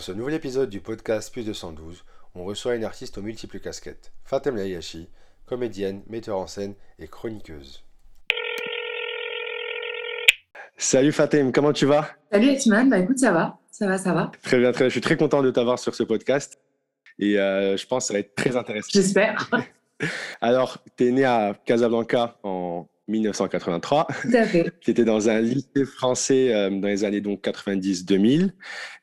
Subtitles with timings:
[0.00, 3.60] Dans ce nouvel épisode du podcast Plus de 112, on reçoit une artiste aux multiples
[3.60, 5.10] casquettes, Fatem Layashi,
[5.44, 7.84] comédienne, metteur en scène et chroniqueuse.
[10.78, 12.08] Salut Fatem, comment tu vas?
[12.32, 14.32] Salut Etman, bah écoute, ça va, ça va, ça va.
[14.42, 14.88] Très bien, très bien.
[14.88, 16.58] Je suis très content de t'avoir sur ce podcast
[17.18, 18.88] et euh, je pense que ça va être très intéressant.
[18.90, 19.50] J'espère.
[20.40, 24.06] Alors, tu es né à Casablanca en 1983.
[24.22, 24.72] Tout à fait.
[24.80, 28.50] tu étais dans un lycée français euh, dans les années 90-2000.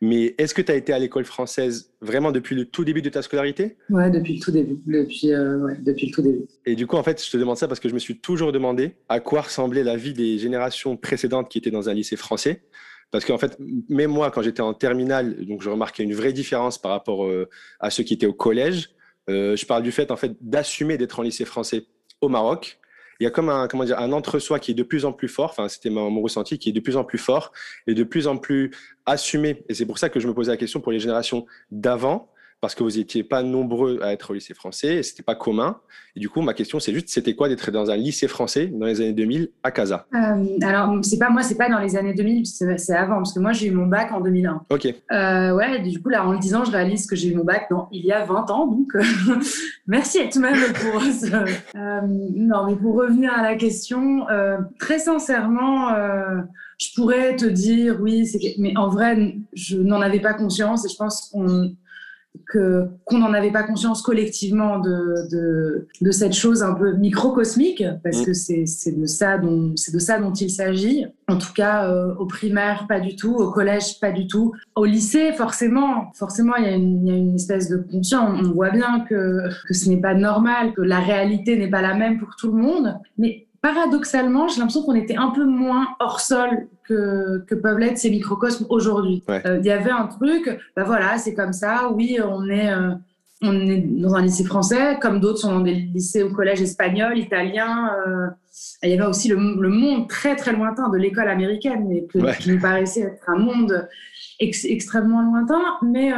[0.01, 3.09] Mais est-ce que tu as été à l'école française vraiment depuis le tout début de
[3.09, 3.77] ta scolarité?
[3.89, 4.79] Ouais, depuis le tout début.
[4.85, 6.47] Depuis, euh, ouais, depuis le tout début.
[6.65, 8.51] Et du coup, en fait, je te demande ça parce que je me suis toujours
[8.51, 12.63] demandé à quoi ressemblait la vie des générations précédentes qui étaient dans un lycée français.
[13.11, 16.77] Parce qu'en fait, même moi, quand j'étais en terminale, donc je remarquais une vraie différence
[16.77, 17.47] par rapport euh,
[17.79, 18.89] à ceux qui étaient au collège.
[19.29, 21.85] je parle du fait, en fait, d'assumer d'être en lycée français
[22.21, 22.79] au Maroc
[23.19, 25.27] il y a comme un, comment dire, un entre-soi qui est de plus en plus
[25.27, 27.51] fort, enfin, c'était mon, ressenti, qui est de plus en plus fort
[27.87, 28.71] et de plus en plus
[29.05, 29.63] assumé.
[29.69, 32.73] Et c'est pour ça que je me posais la question pour les générations d'avant, parce
[32.73, 35.77] que vous n'étiez pas nombreux à être au lycée français, et c'était pas commun.
[36.15, 38.87] Et du coup, ma question, c'est juste, c'était quoi d'être dans un lycée français dans
[38.87, 40.07] les années 2000 à Casa?
[40.15, 43.39] Euh, Alors, c'est pas moi, c'est pas dans les années 2000, c'est avant, parce que
[43.39, 44.65] moi, j'ai eu mon bac en 2001.
[44.71, 44.87] Ok.
[45.11, 47.67] Euh, ouais, du coup, là, en le disant, je réalise que j'ai eu mon bac
[47.69, 49.03] dans, il y a 20 ans, donc euh,
[49.87, 51.27] merci à tout même pour ce...
[51.77, 54.25] Euh, non, mais pour revenir à la question,
[54.79, 55.89] très sincèrement,
[56.79, 60.95] je pourrais te dire oui, mais en vrai, je n'en avais pas conscience et je
[60.95, 61.75] pense qu'on
[62.45, 67.83] que qu'on n'en avait pas conscience collectivement de, de, de, cette chose un peu microcosmique
[68.03, 68.25] parce mm.
[68.25, 71.05] que c'est de ça dont c'est de ça dont il s'agit.
[71.27, 74.53] En tout cas euh, au primaire pas du tout au collège pas du tout.
[74.75, 78.39] Au lycée forcément forcément il y a une, il y a une espèce de conscience.
[78.43, 81.95] On voit bien que que ce n'est pas normal que la réalité n'est pas la
[81.95, 82.95] même pour tout le monde.
[83.17, 87.97] Mais paradoxalement, j'ai l'impression qu'on était un peu moins hors sol que, que peuvent l'être
[87.97, 89.23] ces microcosmes aujourd'hui.
[89.29, 92.91] Euh, il y avait un truc, bah voilà, c'est comme ça, oui, on est, euh,
[93.41, 97.17] on est dans un lycée français, comme d'autres sont dans des lycées au collège espagnol,
[97.17, 97.91] italien.
[98.07, 98.27] Euh,
[98.83, 102.05] il y avait aussi le, monde très très lointain de l'école américaine, mais
[102.39, 103.87] qui nous paraissait être un monde
[104.39, 105.61] extrêmement lointain.
[105.83, 106.11] Mais,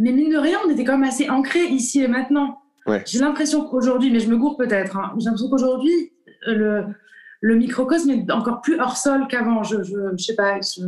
[0.00, 2.60] mais mine de rien, on était quand même assez ancré ici et maintenant.
[3.06, 6.09] J'ai l'impression qu'aujourd'hui, mais je me gourre peut-être, hein, j'ai l'impression qu'aujourd'hui,
[6.46, 6.84] le,
[7.40, 9.62] le microcosme est encore plus hors sol qu'avant.
[9.62, 10.60] Je, je, sais pas.
[10.60, 10.82] Je,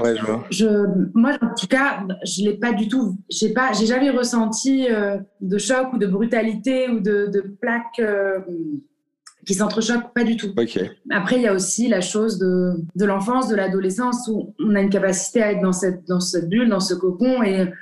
[0.00, 0.44] ouais, je, vois.
[0.50, 0.66] je,
[1.14, 3.16] moi, en tout cas, je l'ai pas du tout.
[3.28, 7.98] J'ai pas, j'ai jamais ressenti euh, de choc ou de brutalité ou de, de plaques
[8.00, 8.38] euh,
[9.44, 10.54] qui s'entrechoquent, pas du tout.
[11.10, 14.80] Après, il y a aussi la chose de, de l'enfance, de l'adolescence où on a
[14.80, 17.72] une capacité à être dans cette, dans cette bulle, dans ce cocon et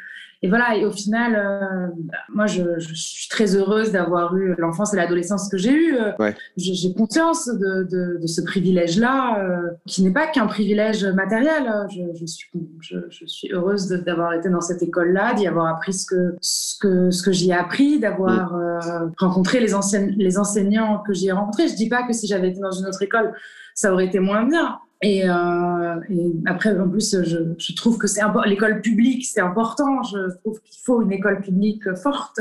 [0.42, 1.86] et voilà, et au final, euh,
[2.30, 5.98] moi, je, je, suis très heureuse d'avoir eu l'enfance et l'adolescence que j'ai eue.
[6.18, 6.34] Ouais.
[6.56, 11.70] J'ai conscience de, de, de ce privilège-là, euh, qui n'est pas qu'un privilège matériel.
[11.90, 12.48] Je, je suis,
[12.80, 17.10] je, suis heureuse d'avoir été dans cette école-là, d'y avoir appris ce que, ce que,
[17.10, 18.62] ce que j'y ai appris, d'avoir mm.
[18.62, 21.68] euh, rencontré les, anciennes, les enseignants que j'y ai rencontrés.
[21.68, 23.34] Je dis pas que si j'avais été dans une autre école,
[23.74, 24.78] ça aurait été moins bien.
[25.02, 30.02] Et, euh, et, après, en plus, je, je trouve que c'est l'école publique, c'est important.
[30.02, 32.40] Je trouve qu'il faut une école publique forte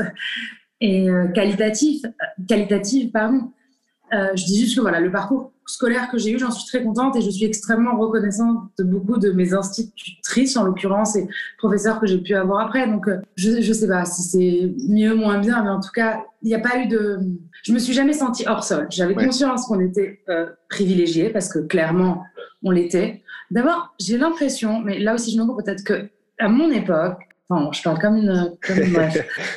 [0.80, 2.12] et euh, qualitative,
[2.48, 3.52] qualitative pardon.
[4.12, 6.82] Euh, je dis juste que voilà, le parcours scolaire que j'ai eu, j'en suis très
[6.82, 11.28] contente et je suis extrêmement reconnaissante de beaucoup de mes institutrices, en l'occurrence, et
[11.58, 12.88] professeurs que j'ai pu avoir après.
[12.88, 15.92] Donc, euh, je ne sais pas si c'est mieux, ou moins bien, mais en tout
[15.94, 17.20] cas, il n'y a pas eu de.
[17.62, 18.88] Je me suis jamais sentie hors sol.
[18.90, 22.24] J'avais conscience qu'on était euh, privilégiés parce que clairement,
[22.62, 23.22] on l'était.
[23.50, 27.70] D'abord, j'ai l'impression, mais là aussi, je me dis peut-être que à mon époque, enfin,
[27.72, 28.56] je parle comme une.
[28.66, 28.92] Comme une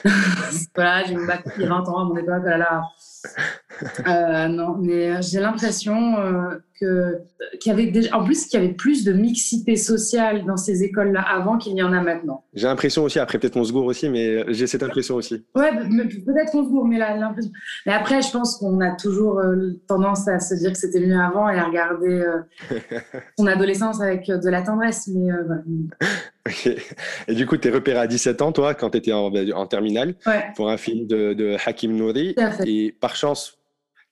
[0.76, 2.58] voilà, j'ai mon bac il y a 20 ans à mon époque, voilà.
[2.58, 2.82] là
[4.08, 7.20] euh, non, mais j'ai l'impression euh, que
[7.60, 10.84] qu'il y avait déjà, en plus qu'il y avait plus de mixité sociale dans ces
[10.84, 12.46] écoles-là avant qu'il y en a maintenant.
[12.54, 15.46] J'ai l'impression aussi, après peut-être mon se aussi, mais j'ai cette impression aussi.
[15.56, 17.52] Ouais, peut-être qu'on se mais là, l'impression.
[17.86, 21.20] Mais après, je pense qu'on a toujours euh, tendance à se dire que c'était mieux
[21.20, 22.24] avant et à regarder
[23.38, 25.30] son adolescence avec de la tendresse, mais
[27.28, 29.66] Et du coup, tu es repéré à 17 ans, toi, quand tu étais en, en
[29.66, 30.16] terminale,
[30.56, 32.36] pour un film de, de Hakim Nouri.
[32.66, 33.60] Et par chance,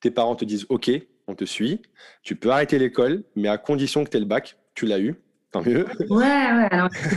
[0.02, 0.92] tes parents te disent OK,
[1.28, 1.82] on te suit,
[2.24, 5.16] tu peux arrêter l'école, mais à condition que tu aies le bac, tu l'as eu.
[5.52, 5.86] Tant mieux.
[6.10, 6.70] Ouais,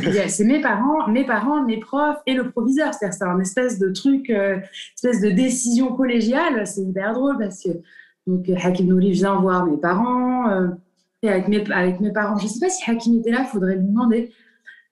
[0.08, 0.28] ouais.
[0.28, 2.92] c'est mes parents, mes parents, mes profs et le proviseur.
[2.92, 4.58] C'est-à-dire, c'est un espèce de truc, euh,
[4.96, 6.66] espèce de décision collégiale.
[6.66, 7.68] C'est hyper drôle parce que
[8.26, 10.50] donc Hakim Nouri vient voir mes parents.
[10.50, 10.68] Euh,
[11.22, 13.46] et avec mes, avec mes parents, je ne sais pas si Hakim était là, il
[13.46, 14.32] faudrait lui demander.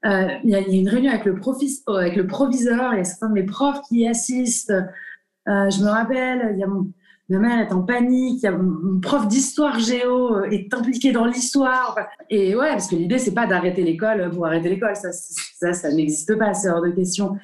[0.05, 3.05] Euh, il y, a une réunion avec le, profis, avec le proviseur, il y a
[3.05, 4.73] certains de mes profs qui y assistent.
[4.73, 6.91] Euh, je me rappelle, il y a mon,
[7.29, 11.97] ma mère est en panique, mon prof d'histoire géo euh, est impliqué dans l'histoire.
[12.29, 15.91] Et ouais, parce que l'idée, c'est pas d'arrêter l'école pour arrêter l'école, ça, ça, ça
[15.93, 17.37] n'existe pas, c'est hors de question.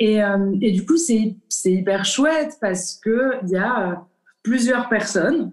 [0.00, 3.94] Et, euh, et du coup, c'est hyper chouette parce qu'il y a euh,
[4.42, 5.52] plusieurs personnes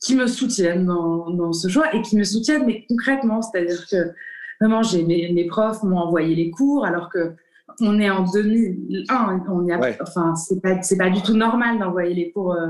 [0.00, 4.12] qui me soutiennent dans, dans, ce choix et qui me soutiennent, mais concrètement, c'est-à-dire que
[4.60, 7.34] vraiment, mes, mes profs m'ont envoyé les cours alors que
[7.80, 12.14] on est en 2001, on y a, enfin, c'est pas, pas du tout normal d'envoyer
[12.14, 12.68] les cours euh,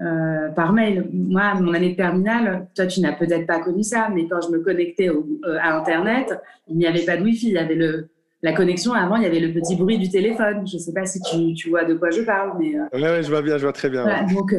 [0.00, 1.08] euh, par mail.
[1.12, 4.50] Moi, mon année de terminale, toi, tu n'as peut-être pas connu ça, mais quand je
[4.50, 7.48] me connectais au, euh, à Internet, il n'y avait pas de Wi-Fi.
[7.48, 8.08] Il y avait le,
[8.42, 10.66] la connexion avant, il y avait le petit bruit du téléphone.
[10.66, 12.78] Je ne sais pas si tu, tu, vois de quoi je parle, mais.
[12.78, 14.06] Euh, oui, je vois bien, je vois très bien.
[14.32, 14.54] donc,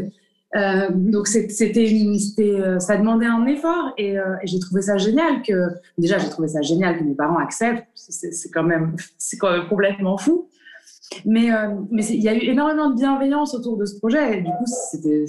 [0.56, 1.88] euh, donc c'était,
[2.80, 5.54] ça demandait un effort et, et, j'ai trouvé ça génial que
[5.98, 7.88] déjà j'ai trouvé ça génial que mes parents acceptent.
[7.96, 10.50] C'est, c'est quand même, c'est quand même complètement fou.
[11.26, 14.38] Mais euh, mais il y a eu énormément de bienveillance autour de ce projet.
[14.38, 15.26] Et du coup, c'était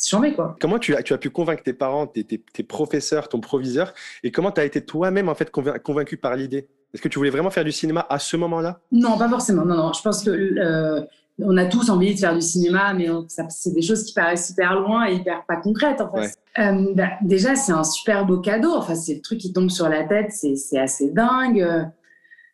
[0.00, 0.56] chambé, quoi.
[0.60, 4.30] Comment tu as, tu as pu convaincre tes parents, tes, tes, professeurs, ton proviseur Et
[4.30, 6.68] comment tu as été toi-même, en fait, convaincu par l'idée?
[6.92, 8.80] Est-ce que tu voulais vraiment faire du cinéma à ce moment-là?
[8.90, 9.64] Non, pas forcément.
[9.64, 9.92] Non, non.
[9.94, 11.00] Je pense que euh,
[11.40, 13.08] on a tous envie de faire du cinéma, mais
[13.48, 16.36] c'est des choses qui paraissent hyper loin et hyper pas concrètes, en fait.
[16.58, 18.74] Euh, bah, déjà, c'est un super beau cadeau.
[18.76, 21.90] Enfin, c'est le truc qui tombe sur la tête, c'est assez dingue.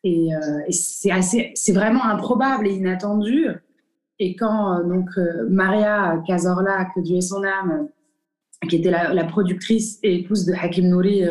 [0.05, 3.49] Et, euh, et c'est assez, c'est vraiment improbable et inattendu.
[4.19, 7.89] Et quand euh, donc euh, Maria Cazorla, que Dieu ait son âme,
[8.69, 11.23] qui était la, la productrice et épouse de Hakim Nouri,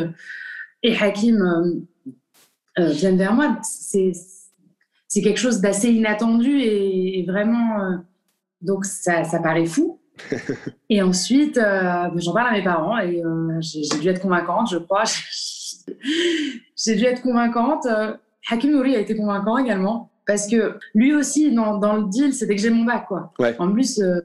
[0.84, 1.86] et Hakim
[2.78, 4.14] viennent vers moi, c'est
[5.10, 8.00] c'est quelque chose d'assez inattendu et, vraiment
[8.62, 10.00] donc ça, ça paraît fou.
[10.90, 13.22] et ensuite, j'en parle à mes parents et
[13.60, 15.04] j'ai dû être convaincante, je crois.
[16.78, 17.88] j'ai dû être convaincante.
[18.50, 22.56] Hakim Nouri a été convaincant également parce que lui aussi, dans, dans le deal, c'était
[22.56, 23.06] que j'ai mon bac.
[23.08, 23.32] Quoi.
[23.60, 24.20] En plus, euh,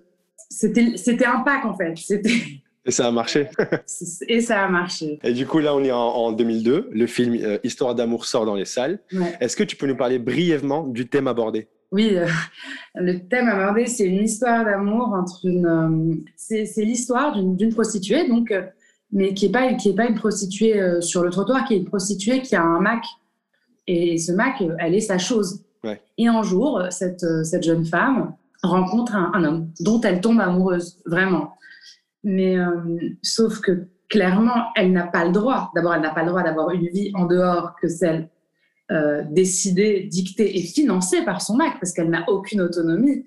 [0.50, 1.94] c'était un pack en fait.
[2.84, 3.48] Et ça a marché.
[4.28, 5.20] et ça a marché.
[5.22, 6.90] Et du coup, là, on est en, 2002.
[6.92, 8.98] Le film euh, Histoire d'amour sort dans les salles.
[9.40, 11.68] Est-ce que tu peux nous parler brièvement du thème abordé?
[11.92, 12.26] Oui, euh,
[12.96, 16.24] le thème abordé, c'est une histoire d'amour entre une.
[16.36, 18.52] c'est l'histoire d'une prostituée, donc,
[19.12, 21.84] mais qui n'est pas, qui est pas une prostituée sur le trottoir, qui est une
[21.84, 23.04] prostituée qui a un Mac
[23.86, 25.64] et ce Mac, elle est sa chose.
[26.16, 31.56] Et un jour, cette, cette jeune femme rencontre un, homme dont elle tombe amoureuse, vraiment.
[32.24, 32.70] Mais euh,
[33.22, 35.70] sauf que clairement, elle n'a pas le droit.
[35.74, 38.28] D'abord, elle n'a pas le droit d'avoir une vie en dehors que celle
[38.90, 43.26] euh, décidée, dictée et financée par son Mac, parce qu'elle n'a aucune autonomie.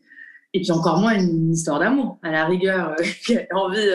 [0.54, 2.18] Et puis encore moins une histoire d'amour.
[2.24, 3.88] À la rigueur, euh, qui a envie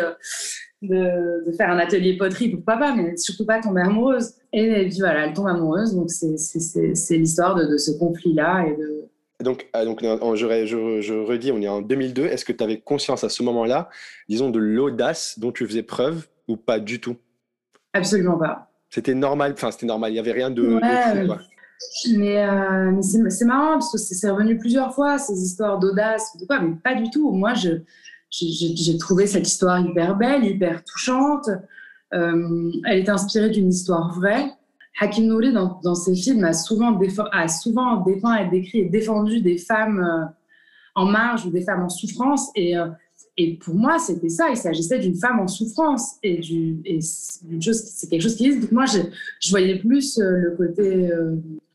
[0.82, 4.34] de, faire un atelier poterie, pourquoi pas, mais surtout pas tomber amoureuse.
[4.52, 8.66] Et, puis voilà, elle tombe amoureuse, donc c'est l'histoire de, ce conflit-là.
[8.66, 9.08] Et de...
[9.44, 12.26] Donc, ah, donc je, je, je, redis, on est en 2002.
[12.26, 13.88] Est-ce que tu avais conscience à ce moment-là,
[14.28, 17.16] disons, de l'audace dont tu faisais preuve ou pas du tout?
[17.92, 18.70] Absolument pas.
[18.90, 20.62] C'était normal, enfin c'était normal, il n'y avait rien de...
[20.62, 21.36] Ouais,
[22.12, 26.74] mais, euh, mais c'est marrant parce que c'est revenu plusieurs fois, ces histoires d'audace, mais
[26.82, 27.30] pas du tout.
[27.30, 31.48] Moi, j'ai trouvé cette histoire hyper belle, hyper touchante.
[32.12, 34.46] Euh, elle est inspirée d'une histoire vraie.
[35.00, 40.26] Hakim Nouri, dans, ses films, a souvent, dépeint et décrit et défendu des femmes euh,
[40.94, 42.50] en marge ou des femmes en souffrance.
[42.54, 42.88] Et, euh,
[43.36, 44.50] et pour moi, c'était ça.
[44.50, 46.40] Il s'agissait d'une femme en souffrance et,
[46.84, 48.62] et c'est quelque chose qui existe.
[48.62, 51.10] Donc moi, je voyais plus le côté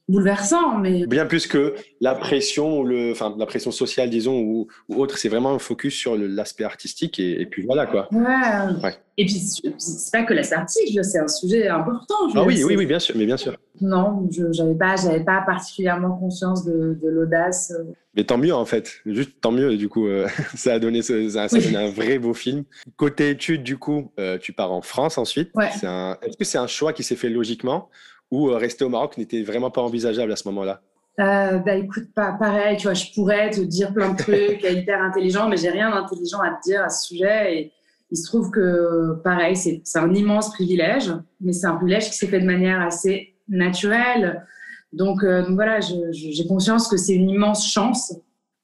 [0.07, 0.77] bouleversant.
[0.77, 1.05] Mais...
[1.07, 5.17] Bien plus que la pression, ou le, enfin, la pression sociale, disons, ou, ou autre,
[5.17, 8.07] c'est vraiment un focus sur l'aspect artistique et, puis voilà quoi.
[8.11, 8.95] Ouais.
[9.17, 9.39] Et puis,
[9.77, 12.15] c'est pas que l'aspect artistique, c'est un sujet important.
[12.35, 13.55] ah oui, oui, oui, bien sûr, mais bien sûr.
[13.81, 14.95] Non, je n'avais pas,
[15.25, 17.73] pas particulièrement conscience de, l'audace.
[18.15, 19.77] Mais tant mieux en fait, juste tant mieux.
[19.77, 22.63] Du coup, euh, ça a donné, ça, a donné un vrai beau film.
[22.97, 25.51] Côté études, du coup, euh, tu pars en France ensuite.
[25.61, 27.89] Est-ce que c'est un choix qui s'est fait logiquement?
[28.31, 30.81] Ou euh, rester au Maroc n'était vraiment pas envisageable à ce moment-là?
[31.19, 35.01] Euh, bah écoute, pas, pareil, tu vois, je pourrais te dire plein de trucs hyper
[35.01, 37.55] intelligents, mais j'ai rien d'intelligent à te dire à ce sujet.
[37.55, 37.71] Et
[38.11, 42.27] il se trouve que, pareil, c'est un immense privilège, mais c'est un privilège qui s'est
[42.27, 44.45] fait de manière assez naturelle.
[44.91, 48.13] Donc, euh, donc voilà, j'ai conscience que c'est une immense chance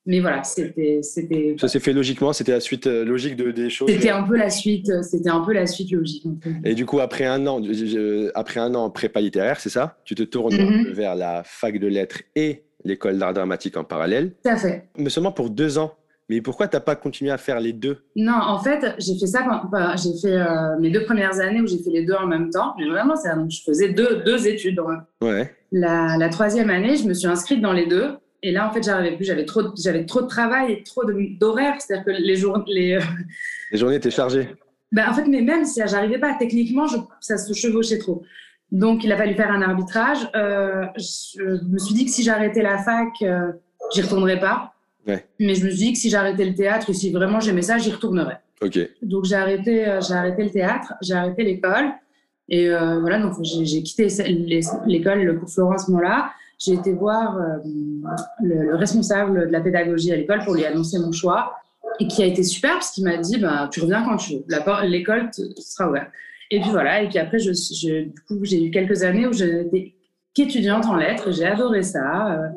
[0.06, 1.02] mais voilà, c'était.
[1.60, 3.90] Ça s'est fait logiquement, c'était la suite euh, logique de, des choses.
[3.90, 6.26] C'était un peu la suite, euh, c'était un peu la suite logique.
[6.64, 7.62] Et du coup, après un an,
[8.34, 9.98] après un an en prépa littéraire, c'est ça?
[10.04, 10.92] Tu te tournes mhm.
[10.92, 14.34] vers la fac de lettres et l'école d'art dramatique en parallèle.
[14.44, 14.90] Tout à fait.
[14.98, 15.94] Mais seulement pour deux ans.
[16.30, 18.06] Mais pourquoi tu n'as pas continué à faire les deux?
[18.16, 21.68] Non, en fait, j'ai fait ça quand j'ai fait euh, mes deux premières années où
[21.68, 22.74] j'ai fait les deux en même temps.
[22.80, 23.16] Mais vraiment,
[23.50, 24.80] je faisais deux, deux études.
[25.22, 25.54] Ouais.
[25.74, 28.84] La, la troisième année, je me suis inscrite dans les deux Et là, en fait,
[28.84, 29.26] j'arrivais plus.
[29.26, 31.76] J'avais trop, j'avais trop de travail et trop d'horaires.
[31.80, 33.00] C'est-à-dire que les, jours, les,
[33.72, 34.50] les journées étaient chargées.
[34.92, 36.86] Ben, en fait, mais même si j'arrivais pas, techniquement,
[37.20, 38.24] ça se chevauchait trop.
[38.72, 40.20] Donc, il a fallu faire un arbitrage.
[40.36, 43.52] Euh, je, me suis dit que si j'arrêtais la fac, euh,
[43.94, 44.74] j'y retournerais pas.
[45.08, 45.26] Ouais.
[45.40, 47.92] Mais je me suis dit que si j'arrêtais le théâtre, si vraiment j'aimais ça, j'y
[47.92, 48.40] retournerais.
[48.62, 48.80] Ok.
[49.02, 51.92] Donc, j'ai arrêté, euh, j'ai arrêté le théâtre, j'ai arrêté l'école.
[52.50, 54.08] Et euh, voilà, donc j'ai quitté
[54.86, 56.32] l'école, le cours Florence à ce moment-là.
[56.64, 57.58] J'ai été voir euh,
[58.44, 61.56] le, le, responsable de la pédagogie à l'école pour lui annoncer mon choix
[62.00, 64.88] et qui a été super parce qu'il m'a dit bah, tu reviens quand tu veux,
[64.88, 66.10] l'école sera ouverte.
[66.52, 67.52] Et puis voilà, et puis après, je,
[68.04, 69.96] du coup, j'ai eu quelques années où j'étais
[70.34, 72.34] qu'étudiante en lettres et j'ai adoré ça.
[72.34, 72.48] Euh,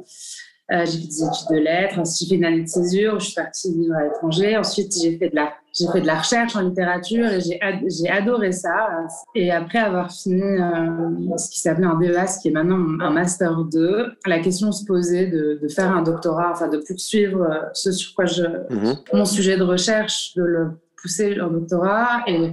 [0.73, 3.27] euh, j'ai fait des études de lettres, ensuite j'ai fait une année de césure, je
[3.27, 4.57] suis partie vivre à l'étranger.
[4.57, 8.53] Ensuite, j'ai fait de la, j'ai fait de la recherche en littérature et j'ai, adoré
[8.53, 8.89] ça.
[9.35, 13.11] Et après avoir fini euh, ce qui s'appelait un DEA, ce qui est maintenant un
[13.11, 17.61] master 2, la question se posait de, de faire un doctorat, enfin de poursuivre euh,
[17.73, 18.99] ce sur quoi je, mm-hmm.
[19.13, 22.53] mon sujet de recherche, de le pousser en doctorat et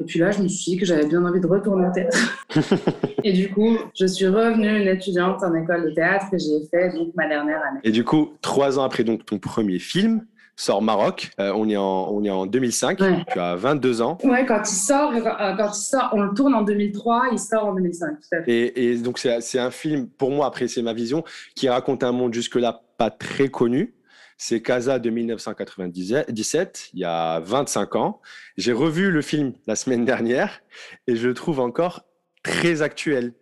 [0.00, 2.46] et puis là, je me suis dit que j'avais bien envie de retourner au théâtre.
[3.24, 6.96] et du coup, je suis revenue une étudiante en école de théâtre et j'ai fait
[6.96, 7.80] donc ma dernière année.
[7.82, 10.24] Et du coup, trois ans après donc ton premier film,
[10.58, 11.30] sort Maroc.
[11.40, 12.98] Euh, on, est en, on est en 2005.
[12.98, 14.18] Tu as 22 ans.
[14.24, 15.20] Ouais, quand il sort, euh,
[15.56, 18.08] quand il sort, on le tourne en 2003, il sort en 2005.
[18.20, 18.50] Tout à fait.
[18.50, 21.24] Et, et donc, c'est un film, pour moi, après, c'est ma vision,
[21.54, 23.94] qui raconte un monde jusque-là pas très connu.
[24.36, 28.20] C'est Casa de 1997, il y a 25 ans.
[28.56, 30.60] J'ai revu le film la semaine dernière
[31.08, 32.04] et je le trouve encore
[32.44, 33.32] très actuel.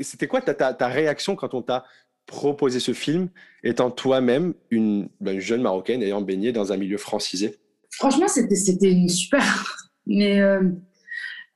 [0.00, 1.84] C'était quoi ta, réaction quand on t'a
[2.26, 3.28] proposé ce film,
[3.64, 7.58] étant toi-même une, ben, jeune Marocaine ayant baigné dans un milieu francisé
[7.90, 8.56] Franchement, c'était
[9.08, 9.76] super.
[10.06, 10.62] Mais euh,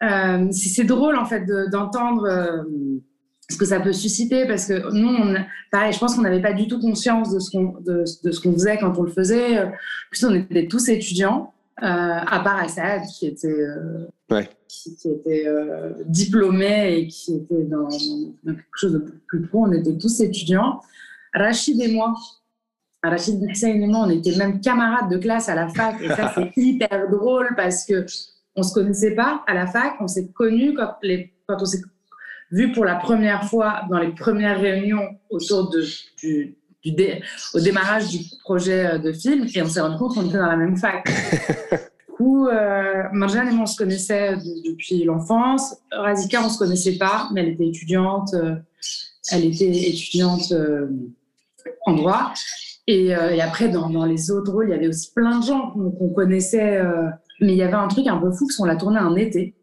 [0.02, 2.24] euh, c'est drôle en fait d'entendre.
[2.24, 2.62] Euh,
[3.48, 5.36] ce que ça peut susciter parce que nous,
[5.70, 9.02] pareil, je pense qu'on n'avait pas du tout conscience de ce qu'on faisait quand on
[9.04, 9.60] le faisait.
[9.60, 9.70] En
[10.10, 14.48] plus, on était tous étudiants, à part Assad qui était euh, ouais.
[14.68, 19.66] qui, qui, était euh, diplômé et qui était dans, dans, quelque chose de plus pro.
[19.66, 20.80] On était tous étudiants.
[21.34, 22.14] Rachid et moi,
[23.02, 26.32] Rachid Hussein et moi, on était même camarades de classe à la fac et ça
[26.34, 28.06] c'est hyper drôle parce que
[28.54, 31.82] on se connaissait pas à la fac, on s'est connus quand les quand on s'est
[32.50, 35.84] vu pour la première fois dans les premières réunions autour de,
[36.18, 36.56] du,
[36.92, 37.04] du
[37.54, 40.46] au démarrage du projet euh, de film et on s'est rendu compte qu'on était dans
[40.46, 41.04] la même fac.
[41.72, 45.76] du coup, euh, Marjane et moi, on se connaissait depuis l'enfance.
[45.90, 48.34] Razika, on se connaissait pas, mais elle était étudiante.
[48.34, 48.56] Euh,
[49.32, 50.88] elle était étudiante euh,
[51.86, 52.32] en droit.
[52.88, 55.72] Et, et après, dans, dans, les autres rôles, il y avait aussi plein de gens
[55.72, 56.80] qu'on connaissait.
[57.40, 59.56] mais il y avait un truc un peu fou, parce qu'on l'a tourné un été.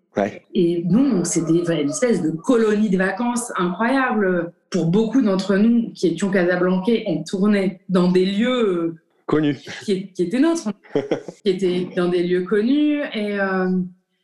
[0.54, 4.54] Et nous, c'était une espèce de colonie de vacances incroyable.
[4.70, 10.12] Pour beaucoup d'entre nous qui étions casablancais, on tournait dans des lieux euh, connus, qui,
[10.18, 10.70] étaient nôtres,
[11.44, 13.00] qui étaient dans des lieux connus.
[13.14, 13.80] Et, euh,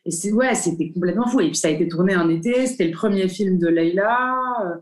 [0.05, 1.41] et c'est ouais, c'était complètement fou.
[1.41, 2.67] Et puis ça a été tourné en été.
[2.67, 4.75] C'était le premier film de Leïla, euh,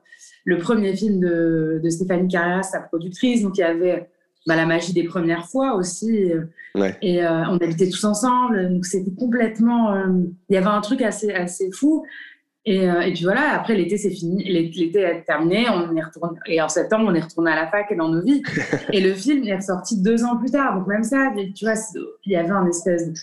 [0.46, 3.42] le premier film de, de Stéphanie Carrière, sa productrice.
[3.42, 4.10] Donc il y avait
[4.48, 6.32] bah, la magie des premières fois aussi.
[7.02, 9.94] Et euh, on habitait tous ensemble, donc c'était complètement.
[9.94, 10.06] Euh,
[10.50, 12.06] il y avait un truc assez, assez fou.
[12.66, 16.38] Et, euh, et puis voilà, après l'été c'est fini, l'été est terminé, on est retourné,
[16.48, 18.44] et en septembre on est retourné à la fac et dans nos vies.
[18.92, 21.76] et le film est ressorti deux ans plus tard, donc même ça, tu vois,
[22.26, 23.14] il y avait un espèce de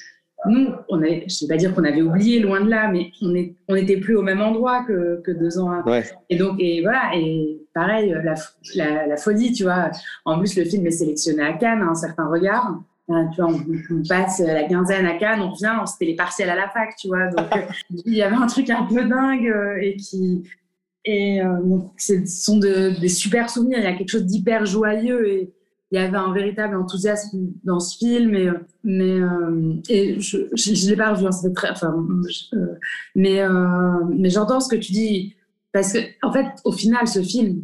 [0.47, 3.11] nous, on avait, je ne vais pas dire qu'on avait oublié, loin de là, mais
[3.23, 6.01] on n'était on plus au même endroit que, que deux ans avant.
[6.29, 8.35] Et donc, et voilà, et pareil, la,
[8.75, 9.91] la, la, folie, tu vois.
[10.25, 12.79] En plus, le film est sélectionné à Cannes, à un certain regard.
[13.09, 16.69] tu vois, on, passe la quinzaine à Cannes, on revient, c'était les partiels à la
[16.69, 17.29] fac, tu vois.
[17.29, 17.47] Donc,
[17.91, 20.45] il y avait un truc un peu dingue euh, et qui.
[21.07, 21.59] Et euh,
[21.99, 25.53] ce sont de, des super souvenirs, il y a quelque chose d'hyper joyeux et
[25.95, 28.51] il y avait un véritable enthousiasme dans ce film et,
[28.83, 31.95] mais euh, et je ne l'ai pas revu hein, très enfin
[32.55, 32.67] euh,
[33.15, 35.37] mais euh, mais j'entends ce que tu dis
[35.73, 37.63] parce que en fait au final ce film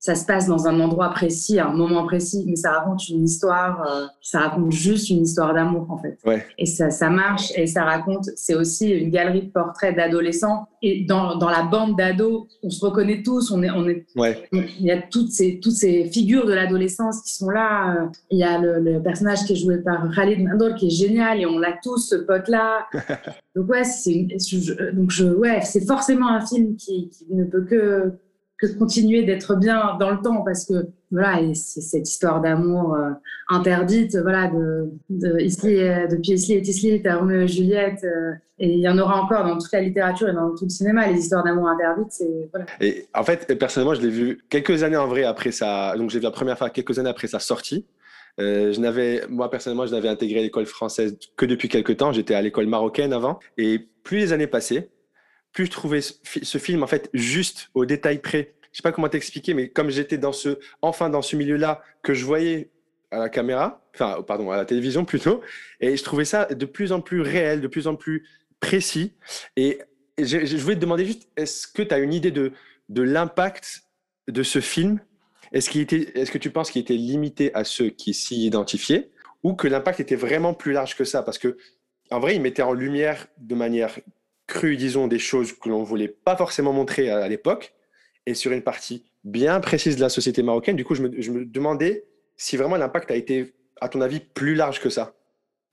[0.00, 3.24] ça se passe dans un endroit précis, à un moment précis, mais ça raconte une
[3.24, 6.16] histoire, euh, ça raconte juste une histoire d'amour en fait.
[6.24, 6.42] Ouais.
[6.56, 10.66] Et ça, ça marche et ça raconte, c'est aussi une galerie de portraits d'adolescents.
[10.80, 14.48] Et dans, dans la bande d'ados, on se reconnaît tous, on est, on est, ouais.
[14.52, 18.08] il y a toutes ces, toutes ces figures de l'adolescence qui sont là.
[18.30, 21.42] Il y a le, le, personnage qui est joué par Khalid Mandol qui est génial
[21.42, 22.86] et on l'a tous, ce pote-là.
[23.54, 24.28] donc ouais, c'est,
[24.94, 28.14] donc je, ouais, c'est forcément un film qui, qui ne peut que
[28.60, 33.10] que continuer d'être bien dans le temps parce que voilà, c'est cette histoire d'amour euh,
[33.48, 38.80] interdite, voilà, de, de, Isley, de Isley et Isley, Romeo et Juliette, euh, et il
[38.80, 41.42] y en aura encore dans toute la littérature et dans tout le cinéma, les histoires
[41.42, 42.66] d'amour interdites, c'est voilà.
[42.80, 46.18] Et en fait, personnellement, je l'ai vu quelques années en vrai après ça, donc j'ai
[46.18, 47.86] vu la première fois quelques années après sa sortie.
[48.38, 52.12] Euh, je n'avais, moi personnellement, je n'avais intégré l'école française que depuis quelques temps.
[52.12, 54.90] J'étais à l'école marocaine avant, et plus les années passaient,
[55.52, 58.54] plus je trouvais ce film en fait juste au détail près.
[58.72, 62.14] Je sais pas comment t'expliquer, mais comme j'étais dans ce, enfin dans ce milieu-là, que
[62.14, 62.70] je voyais
[63.10, 65.40] à la caméra, enfin, pardon, à la télévision plutôt,
[65.80, 68.28] et je trouvais ça de plus en plus réel, de plus en plus
[68.60, 69.14] précis.
[69.56, 69.80] Et,
[70.18, 72.52] je, voulais te demander juste, est-ce que tu as une idée de,
[72.90, 73.84] de l'impact
[74.28, 75.00] de ce film?
[75.52, 79.10] Est-ce qu'il était, est-ce que tu penses qu'il était limité à ceux qui s'y identifiaient,
[79.42, 81.22] ou que l'impact était vraiment plus large que ça?
[81.22, 81.56] Parce que
[82.10, 83.98] en vrai, il mettait en lumière de manière
[84.50, 87.72] crue, disons, des choses que l'on voulait pas forcément montrer à l'époque,
[88.26, 90.76] et sur une partie bien précise de la société marocaine.
[90.76, 92.04] Du coup, je me, demandais
[92.36, 95.14] si vraiment l'impact a été, à ton avis, plus large que ça.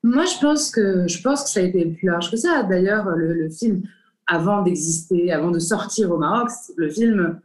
[0.04, 2.64] Moi, je pense que, je pense que ça a été plus large que ça.
[2.64, 3.84] D'ailleurs, le, film,
[4.28, 7.40] avant d'exister, avant de sortir au Maroc, le film,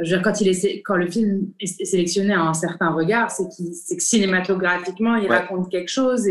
[0.00, 3.44] je quand, il est, quand le film est sélectionné à un certain regard, c'est
[3.96, 6.30] que cinématographiquement, il raconte quelque chose.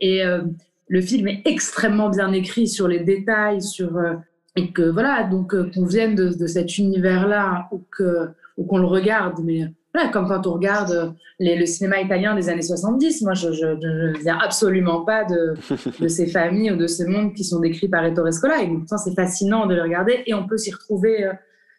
[0.00, 0.42] Et, euh,
[0.90, 4.14] le film est extrêmement bien écrit sur les détails, sur, euh,
[4.56, 8.28] et que voilà, donc euh, qu'on vienne de, cet univers-là ou que
[8.58, 12.34] ou qu'on le regarde, mais voilà, comme quand on regarde euh, les, le cinéma italien
[12.34, 15.54] des années 70, moi je ne viens absolument pas de,
[16.00, 18.98] de, ces familles ou de ces mondes qui sont décrits par Ettore Scola, et pourtant
[18.98, 21.32] c'est fascinant de les regarder et on peut s'y retrouver, euh,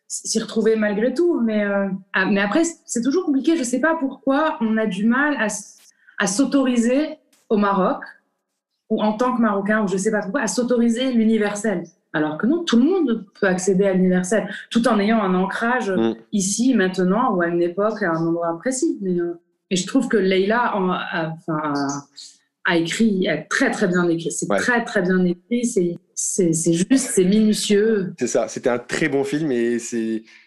[0.08, 1.66] s'y retrouver malgré tout, mais,
[2.14, 5.36] ah, mais après c'est toujours compliqué, je ne sais pas pourquoi on a du mal
[5.38, 5.48] à,
[6.18, 7.18] à s'autoriser
[7.50, 8.02] au Maroc,
[8.92, 11.86] ou en tant que Marocain, ou je ne sais pas pourquoi, à s'autoriser l'universel.
[12.14, 15.90] Alors que non, tout le monde peut accéder à l'universel, tout en ayant un ancrage
[15.90, 16.16] mm.
[16.34, 19.00] ici, maintenant, ou à une époque, à un endroit précis.
[19.02, 21.34] Mais, euh, et je trouve que Leïla a,
[22.66, 24.30] a, écrit, a très très bien écrit.
[24.30, 25.66] C'est très très bien écrit,
[26.14, 28.14] c'est juste, c'est minutieux.
[28.20, 29.78] C'est ça, c'était un très bon film et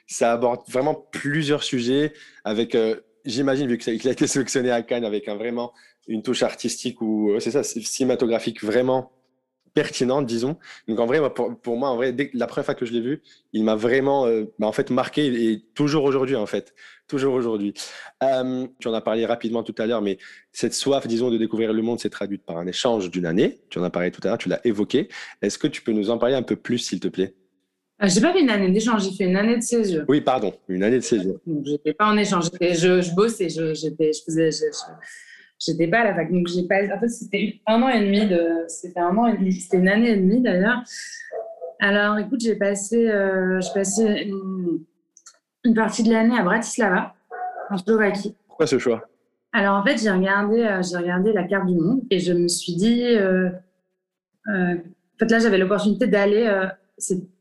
[0.07, 2.13] ça aborde vraiment plusieurs sujets
[2.45, 5.73] avec, euh, j'imagine, vu qu'il a été sélectionné à Cannes avec un, vraiment
[6.09, 9.13] une touche artistique ou, c'est ça, cinématographique vraiment
[9.75, 10.57] pertinente, disons.
[10.89, 13.23] Donc en vrai, pour, moi, en vrai, dès, la première fois que je l'ai vu,
[13.53, 16.75] il m'a vraiment, euh, bah, en fait, marqué et toujours aujourd'hui, en fait,
[17.09, 17.75] toujours aujourd'hui.
[18.23, 20.19] Euh, tu en as parlé rapidement tout à l'heure, mais
[20.53, 23.61] cette soif, disons, de découvrir le monde s'est traduite par un échange d'une année.
[23.69, 25.09] Tu en as parlé tout à l'heure, tu l'as évoqué.
[25.43, 27.35] Est-ce que tu peux nous en parler un peu plus, s'il te plaît?
[28.03, 30.05] Euh, j'ai pas fait une année d'échange, j'ai fait une année de césure.
[30.09, 31.37] Oui, pardon, une année de césure.
[31.47, 33.88] Je n'étais pas en échange, je, je bossais, je, je
[34.25, 34.71] faisais, j'étais
[35.90, 36.33] pas à la fac.
[36.33, 36.77] Donc, j'ai pas.
[36.94, 38.64] En fait, c'était un an et demi de.
[38.68, 39.53] C'était un an et demi.
[39.53, 40.83] C'était une année et demie d'ailleurs.
[41.81, 44.33] Alors, écoute, j'ai passé, euh, j'ai passé
[45.64, 47.14] une, partie de l'année à Bratislava,
[47.70, 48.35] en Slovaquie.
[48.46, 49.09] Pourquoi ce choix?
[49.53, 52.48] Alors, en fait, j'ai regardé, euh, j'ai regardé la carte du monde et je me
[52.48, 53.05] suis dit.
[53.05, 53.50] Euh,
[54.48, 56.46] en fait, là, j'avais l'opportunité d'aller,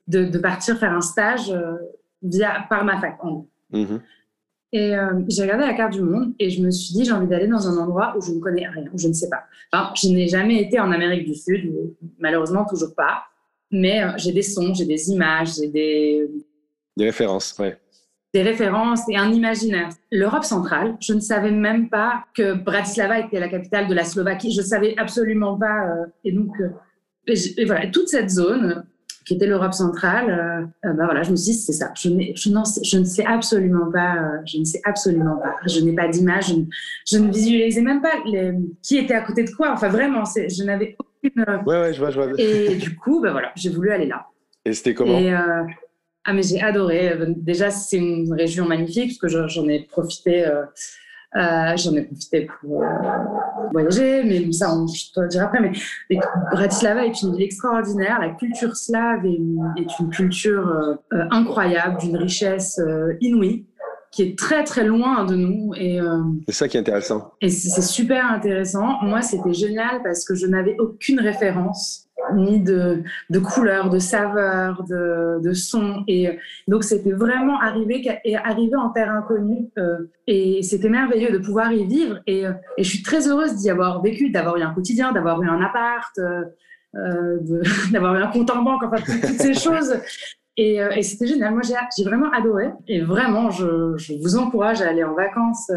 [0.07, 1.53] de, de, partir faire un stage
[2.21, 3.17] via, par ma fac.
[3.23, 3.45] En
[4.73, 7.27] et euh, j'ai regardé la carte du monde et je me suis dit, j'ai envie
[7.27, 9.43] d'aller dans un endroit où je ne connais rien, où je ne sais pas.
[9.71, 11.71] Enfin, je n'ai jamais été en Amérique du Sud,
[12.17, 13.23] malheureusement toujours pas.
[13.69, 16.27] Mais euh, j'ai des sons, j'ai des images, j'ai des...
[16.97, 17.77] Des références, ouais.
[18.33, 19.89] Des références et un imaginaire.
[20.11, 24.51] L'Europe centrale, je ne savais même pas que Bratislava était la capitale de la Slovaquie.
[24.51, 25.85] Je ne savais absolument pas.
[25.87, 26.51] Euh, et donc,
[27.27, 28.85] et voilà, toute cette zone,
[29.25, 31.91] qui était l'Europe centrale, euh, euh, bah voilà, je me suis dit, c'est ça.
[31.95, 32.49] Je, je,
[32.83, 35.55] je, ne sais absolument pas, euh, je ne sais absolument pas.
[35.65, 36.53] Je n'ai pas d'image,
[37.07, 39.71] je, ne visualisais même pas les, qui était à côté de quoi.
[39.71, 41.45] Enfin, vraiment, je n'avais aucune.
[41.65, 42.27] Ouais, ouais, je vois, je vois.
[42.37, 44.27] Et du coup, bah voilà, j'ai voulu aller là.
[44.65, 45.33] Et c'était comment et,
[46.25, 47.17] Ah, mais j'ai adoré.
[47.37, 50.45] Déjà, c'est une région magnifique, parce que j'en ai profité.
[51.35, 52.87] Euh, j'en ai profité pour euh,
[53.71, 55.59] voyager, mais ça, on, je te le dirai après.
[55.61, 56.19] Mais,
[56.51, 58.19] Bratislava est une ville extraordinaire.
[58.19, 62.79] La culture slave est une, est une culture euh, incroyable, d'une richesse
[63.21, 63.65] inouïe
[64.11, 65.73] qui est très très loin de nous.
[65.75, 65.99] Et
[66.47, 67.33] c'est ça qui est intéressant.
[67.41, 69.01] Et c'est super intéressant.
[69.01, 74.83] Moi, c'était génial parce que je n'avais aucune référence ni de, de couleurs, de saveurs,
[74.83, 76.03] de, de sons.
[76.07, 76.33] Et euh,
[76.67, 78.03] donc, c'était vraiment arrivé,
[78.43, 79.69] arrivé en terre inconnue.
[79.77, 82.19] Euh, et c'était merveilleux de pouvoir y vivre.
[82.27, 85.41] Et, euh, et je suis très heureuse d'y avoir vécu, d'avoir eu un quotidien, d'avoir
[85.41, 86.19] eu un appart,
[87.91, 89.95] d'avoir eu un compte en banque, enfin, toutes, ces choses.
[90.55, 91.53] Et, c'était génial.
[91.53, 92.69] Moi, j'ai vraiment adoré.
[92.87, 95.71] Et vraiment, je, je, vous encourage à aller en vacances.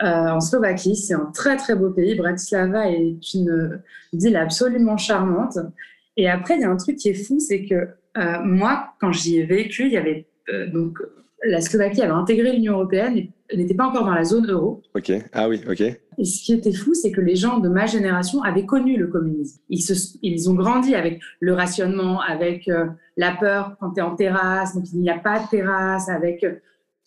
[0.00, 0.96] En Slovaquie.
[0.96, 2.14] C'est un très très beau pays.
[2.14, 3.80] Bratislava est une
[4.12, 5.58] ville absolument charmante.
[6.16, 9.12] Et après, il y a un truc qui est fou, c'est que euh, moi, quand
[9.12, 10.98] j'y ai vécu, il y avait euh, donc
[11.44, 14.82] la Slovaquie avait intégré l'Union européenne et n'était pas encore dans la zone euro.
[14.96, 15.80] Ok, ah oui, ok.
[15.80, 19.06] Et ce qui était fou, c'est que les gens de ma génération avaient connu le
[19.06, 19.60] communisme.
[19.68, 24.02] Ils, se, ils ont grandi avec le rationnement, avec euh, la peur quand tu es
[24.02, 26.54] en terrasse, donc il n'y a pas de terrasse, avec euh,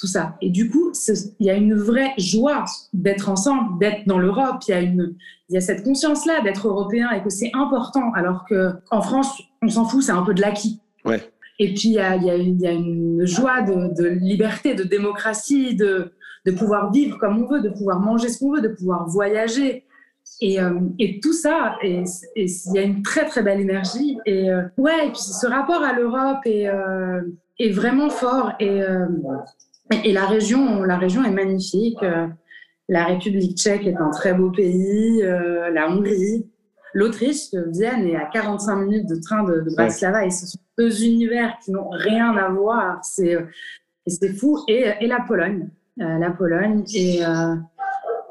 [0.01, 0.35] tout ça.
[0.41, 0.91] Et du coup,
[1.39, 4.55] il y a une vraie joie d'être ensemble, d'être dans l'Europe.
[4.67, 5.13] Il y a une,
[5.47, 8.11] il y a cette conscience-là d'être européen et que c'est important.
[8.15, 10.81] Alors que en France, on s'en fout, c'est un peu de l'acquis.
[11.05, 11.21] Ouais.
[11.59, 14.07] Et puis il y a, il y a, il y a une joie de, de,
[14.07, 16.13] liberté, de démocratie, de,
[16.47, 19.85] de pouvoir vivre comme on veut, de pouvoir manger ce qu'on veut, de pouvoir voyager.
[20.39, 22.03] Et, euh, et tout ça, et
[22.35, 24.17] il y a une très très belle énergie.
[24.25, 27.21] Et euh, ouais, et puis ce rapport à l'Europe est, euh,
[27.59, 28.53] est vraiment fort.
[28.59, 28.81] Et,
[30.03, 31.99] et la région, la région est magnifique.
[32.89, 36.45] La République tchèque est un très beau pays, la Hongrie,
[36.93, 40.25] l'Autriche, Vienne est à 45 minutes de train de, de Bratislava.
[40.25, 42.99] Et ce sont deux univers qui n'ont rien à voir.
[43.03, 43.37] C'est
[44.07, 44.59] c'est fou.
[44.67, 45.69] Et, et la Pologne.
[45.99, 46.83] Euh, la Pologne.
[46.93, 47.55] Et, euh,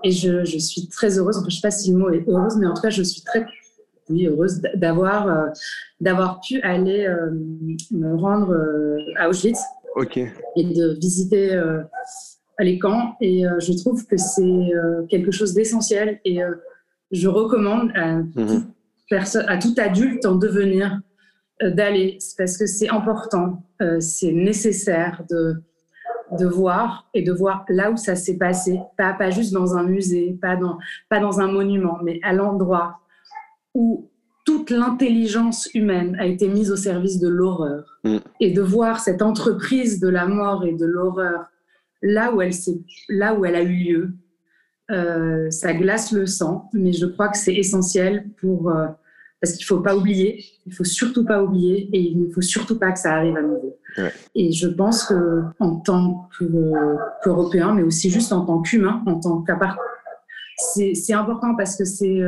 [0.02, 2.26] et je, je, suis très heureuse, enfin, je ne sais pas si le mot est
[2.26, 3.44] heureuse, mais en tout cas, je suis très
[4.08, 5.46] oui, heureuse d'avoir euh,
[6.00, 7.06] d'avoir pu aller
[7.92, 8.56] me rendre
[9.16, 9.60] à Auschwitz
[10.56, 11.60] et de visiter
[12.58, 13.16] les camps.
[13.20, 14.70] Et je trouve que c'est
[15.08, 16.38] quelque chose d'essentiel et
[17.10, 18.66] je recommande à, mhm.
[19.10, 21.00] à, tout adulte en devenir
[21.62, 23.62] d'aller parce que c'est important,
[24.00, 25.62] c'est nécessaire de
[26.38, 29.84] de voir et de voir là où ça s'est passé, pas, pas juste dans un
[29.84, 33.00] musée, pas dans, pas dans un monument, mais à l'endroit
[33.74, 34.09] où
[34.50, 38.00] toute l'intelligence humaine a été mise au service de l'horreur.
[38.02, 38.16] Mm.
[38.40, 41.46] Et de voir cette entreprise de la mort et de l'horreur
[42.02, 42.52] là où elle,
[43.08, 44.14] là où elle a eu lieu,
[44.90, 48.70] euh, ça glace le sang, mais je crois que c'est essentiel pour...
[48.70, 48.86] Euh,
[49.40, 52.42] parce qu'il ne faut pas oublier, il faut surtout pas oublier et il ne faut
[52.42, 53.78] surtout pas que ça arrive à nouveau.
[54.34, 56.28] Et je pense que en tant
[57.24, 59.78] qu'Européen, mais aussi juste en tant qu'humain, en tant qu'apart,
[60.58, 62.20] c'est important parce que c'est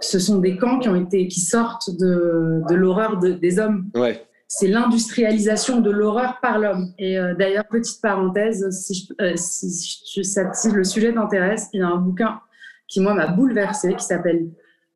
[0.00, 3.90] ce sont des camps qui ont été qui sortent de, de l'horreur des hommes.
[3.94, 4.24] Ouais.
[4.50, 6.92] C'est l'industrialisation de l'horreur par l'homme.
[6.98, 11.88] Et euh, d'ailleurs, petite parenthèse, si, euh, si, si, le sujet t'intéresse, il y a
[11.88, 12.40] un bouquin
[12.86, 14.48] qui moi m'a bouleversé qui s'appelle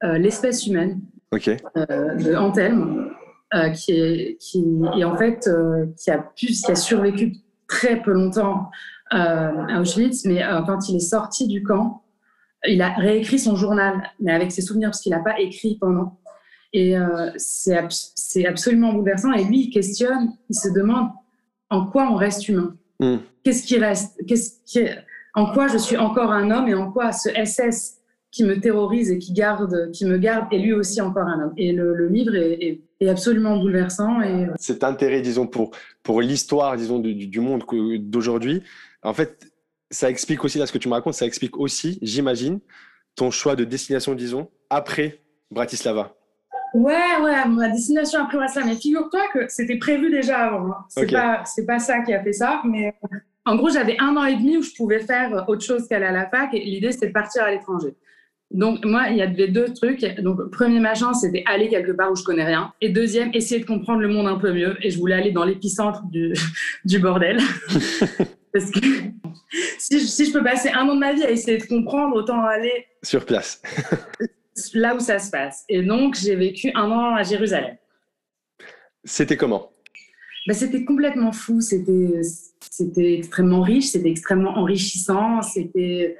[0.05, 1.01] euh, l'espèce humaine
[1.33, 3.11] de Antelme,
[3.75, 4.64] qui, est, qui
[4.99, 5.49] est en fait
[5.99, 7.35] qui a pu, qui a survécu
[7.68, 8.71] très peu longtemps
[9.11, 12.02] à Auschwitz, mais quand il est sorti du camp,
[12.66, 16.18] il a réécrit son journal, mais avec ses souvenirs, parce qu'il n'a pas écrit pendant.
[16.72, 16.94] Et
[17.37, 19.33] c'est absolument bouleversant.
[19.33, 21.11] Et lui, il questionne, il se demande
[21.68, 22.77] en quoi on reste humain.
[23.01, 23.16] Hmm.
[23.42, 24.25] Qu'est-ce qui reste?
[24.27, 24.87] Qu'est-ce qui...
[25.35, 27.98] En quoi je suis encore un homme et en quoi ce SS
[28.31, 31.53] qui me terrorise et qui garde, qui me garde, est lui aussi encore un homme.
[31.57, 34.22] Et le, livre est, absolument bouleversant.
[34.22, 34.46] Et...
[34.57, 35.72] Cet intérêt, disons, pour,
[36.03, 37.64] pour l'histoire, disons, du, monde
[38.01, 38.62] d'aujourd'hui,
[39.03, 39.52] en fait,
[39.93, 42.61] ça explique aussi, là, ce que tu me racontes, ça explique aussi, j'imagine,
[43.15, 46.15] ton choix de destination, disons, après Bratislava.
[46.75, 48.69] Ouais, ouais, ma destination après Bratislava.
[48.69, 50.73] Mais figure-toi que c'était prévu déjà avant.
[50.73, 50.85] Hein.
[50.89, 52.95] C'est pas, c'est pas ça qui a fait ça, mais
[53.45, 56.13] en gros, j'avais un an et demi où je pouvais faire autre chose qu'aller à
[56.13, 57.95] la fac et l'idée, c'était de partir à l'étranger.
[58.51, 60.05] Donc, moi, il y avait deux trucs.
[60.21, 62.73] Donc, premier machin, c'était aller quelque part où je connais rien.
[62.81, 64.77] Et deuxième, essayer de comprendre le monde un peu mieux.
[64.83, 66.35] Et je voulais aller dans l'épicentre du,
[66.85, 67.39] du bordel.
[68.53, 68.81] Parce que
[69.79, 72.17] si je, si je peux passer un an de ma vie à essayer de comprendre,
[72.17, 72.87] autant aller.
[73.03, 73.62] Sur place.
[74.75, 75.65] là où ça se passe.
[75.69, 77.77] Et donc, j'ai vécu un an à Jérusalem.
[79.05, 79.71] C'était comment?
[80.47, 81.61] Ben, C'était complètement fou.
[81.61, 82.21] C'était,
[82.71, 86.17] c'était extrêmement riche, c'était extrêmement enrichissant, c'était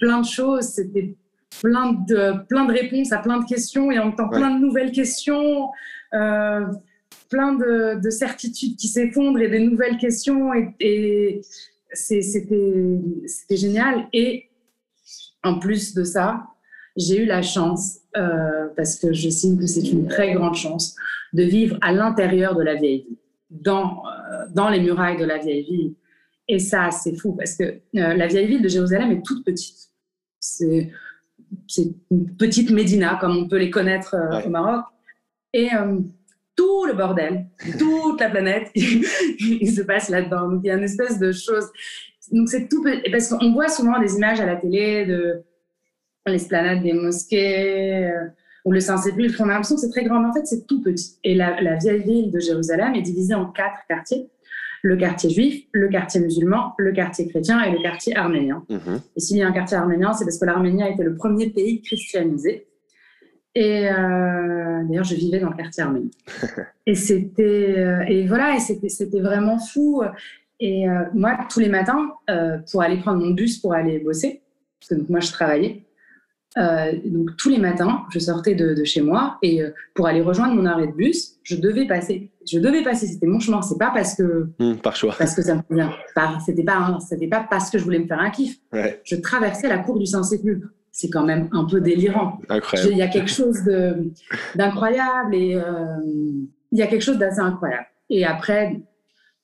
[0.00, 0.66] plein de choses.
[0.66, 1.16] C'était
[1.62, 4.60] plein de, plein de réponses à plein de questions et en même temps plein de
[4.60, 5.70] nouvelles questions,
[6.14, 6.66] euh,
[7.28, 10.52] plein de, de, certitudes qui s'effondrent et des nouvelles questions.
[10.54, 11.40] Et, et
[11.92, 13.00] c'était
[13.50, 14.08] génial.
[14.12, 14.46] Et
[15.42, 16.46] en plus de ça,
[16.96, 20.96] j'ai eu la chance, euh, parce que je sais que c'est une très grande chance,
[21.32, 23.18] de vivre à l'intérieur de la vieille ville,
[23.50, 25.94] dans, euh, dans les murailles de la vieille ville.
[26.48, 29.90] Et ça, c'est fou, parce que la vieille ville de Jérusalem est toute petite.
[30.40, 30.90] C'est
[32.10, 34.84] une petite Médina, comme on peut les connaître euh, au Maroc.
[35.52, 36.00] Et euh,
[36.58, 37.46] tout le bordel,
[37.78, 40.50] toute la planète, il se passe là-dedans.
[40.50, 41.66] Donc, il y a une espèce de chose.
[42.32, 45.44] Donc, c'est tout Parce qu'on voit souvent des images à la télé de
[46.26, 48.26] l'esplanade des mosquées euh,
[48.64, 49.40] ou le Saint-Sépulcre.
[49.40, 51.16] On a l'impression que c'est très grand, mais en fait, c'est tout petit.
[51.22, 54.28] Et la, la vieille ville de Jérusalem est divisée en quatre quartiers
[54.82, 58.64] le quartier juif, le quartier musulman, le quartier chrétien et le quartier arménien.
[58.68, 59.00] Mhm.
[59.16, 61.50] Et s'il y a un quartier arménien, c'est parce que l'Arménie a été le premier
[61.50, 62.67] pays christianisé.
[63.58, 66.10] Et euh, d'ailleurs, je vivais dans le quartier arménien.
[66.86, 70.02] et c'était, euh, et voilà, et c'était, vraiment fou.
[70.60, 72.12] Et moi, tous les matins,
[72.70, 74.42] pour aller prendre mon bus pour aller bosser,
[74.80, 75.84] parce que donc, moi, je travaillais,
[76.56, 80.54] euh, donc tous les matins, je sortais de, chez moi et euh, pour aller rejoindre
[80.54, 82.30] mon arrêt de bus, je devais passer.
[82.50, 83.60] Je devais passer, c'était mon chemin.
[83.62, 85.92] C'est pas parce que mmh, par choix, parce que ça me convient.
[86.44, 88.58] C'était pas, c'était pas parce que je voulais me faire un kiff.
[89.04, 90.68] Je traversais la cour du Saint-Sépulcre.
[90.98, 92.40] C'est quand même un peu délirant.
[92.48, 92.90] Incroyable.
[92.90, 93.62] Il y a quelque chose
[94.56, 95.62] d'incroyable et euh,
[96.72, 97.86] il y a quelque chose d'assez incroyable.
[98.10, 98.80] Et après,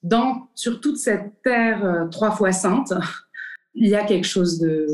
[0.03, 2.91] dans sur toute cette terre trois fois sainte,
[3.73, 4.85] il y a quelque chose de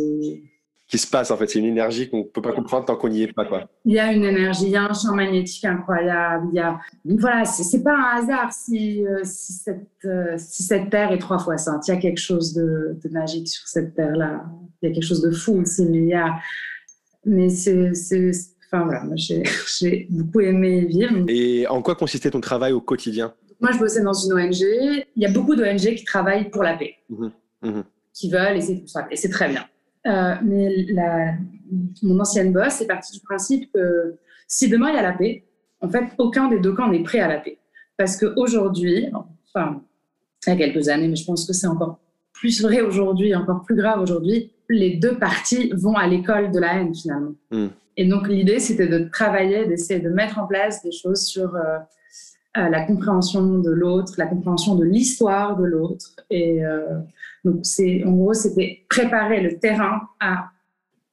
[0.91, 1.47] qui se passe en fait.
[1.47, 3.45] C'est une énergie qu'on ne peut pas comprendre tant qu'on n'y est pas.
[3.45, 3.67] Quoi.
[3.85, 6.49] Il y a une énergie, il y a un champ magnétique incroyable.
[6.51, 6.79] Il y a...
[7.05, 11.39] Voilà, c'est pas un hasard si, euh, si, cette, euh, si cette terre est trois
[11.39, 11.87] fois sainte.
[11.87, 14.43] Il y a quelque chose de, de magique sur cette terre-là.
[14.81, 15.85] Il y a quelque chose de fou aussi.
[15.85, 16.35] Mais, il y a...
[17.25, 17.91] mais c'est.
[18.73, 21.25] Enfin voilà, j'ai beaucoup aimé vivre.
[21.27, 23.33] Et en quoi consistait ton travail au quotidien?
[23.59, 24.61] Moi, je bossais dans une ONG.
[25.15, 27.27] Il y a beaucoup d'ONG qui travaillent pour la paix, mmh
[27.63, 27.81] mmh
[28.13, 29.65] qui veulent, et c'est très bien.
[30.05, 31.33] Euh, mais la,
[32.01, 34.17] mon ancienne boss est partie du principe que
[34.47, 35.45] si demain il y a la paix,
[35.79, 37.57] en fait, aucun des deux camps n'est prêt à la paix.
[37.97, 39.07] Parce qu'aujourd'hui,
[39.53, 39.81] enfin,
[40.45, 41.99] il y a quelques années, mais je pense que c'est encore
[42.33, 46.75] plus vrai aujourd'hui, encore plus grave aujourd'hui, les deux parties vont à l'école de la
[46.75, 47.35] haine finalement.
[47.51, 47.67] Hmm.
[47.97, 51.77] Et donc l'idée, c'était de travailler, d'essayer de mettre en place des choses sur euh,
[52.57, 56.15] euh, la compréhension de l'autre, la compréhension de l'histoire de l'autre.
[56.29, 56.99] Et euh,
[57.43, 60.51] donc, c'est, en gros, c'était préparer le terrain à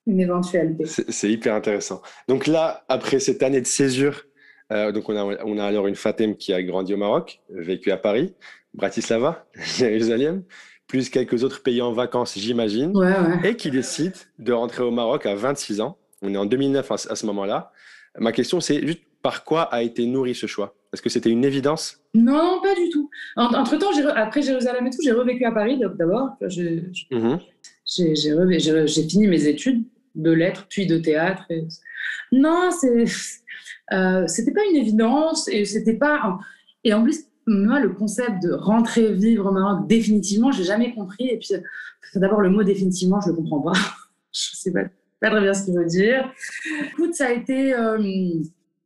[0.07, 2.01] une éventuelle C'est, hyper intéressant.
[2.29, 4.25] Donc là, après cette année de césure,
[4.71, 7.99] donc on a, on a alors une Fatem qui a grandi au Maroc, vécu à
[7.99, 8.35] Paris,
[8.73, 10.44] Bratislava, Jérusalem,
[10.88, 12.92] plus quelques autres pays en vacances, j'imagine,
[13.44, 15.98] et qui décide de rentrer au Maroc à 26 ans.
[16.22, 17.70] On est en 2009 à ce moment-là.
[18.18, 20.74] Ma question, c'est juste par quoi a été nourri ce choix?
[20.92, 22.01] Est-ce que c'était une évidence?
[22.14, 23.11] Non, pas du tout.
[23.37, 26.31] Entre-temps, après Jérusalem et tout, j'ai revécu à Paris d'abord.
[27.11, 27.38] Mhm.
[27.87, 31.44] J'ai fini mes études de lettres, puis de théâtre.
[32.33, 32.70] Non,
[33.92, 36.38] euh, c'était pas une évidence et c'était pas.
[36.85, 41.29] Et en plus, moi, le concept de rentrer vivre au Maroc définitivement, j'ai jamais compris.
[41.29, 41.55] Et puis,
[42.15, 43.73] d'abord, le mot définitivement, je le comprends pas.
[44.33, 44.85] je sais pas,
[45.21, 46.33] pas très bien ce qu'il veut dire.
[46.91, 47.75] Écoute, ça a été.
[47.75, 47.99] Euh,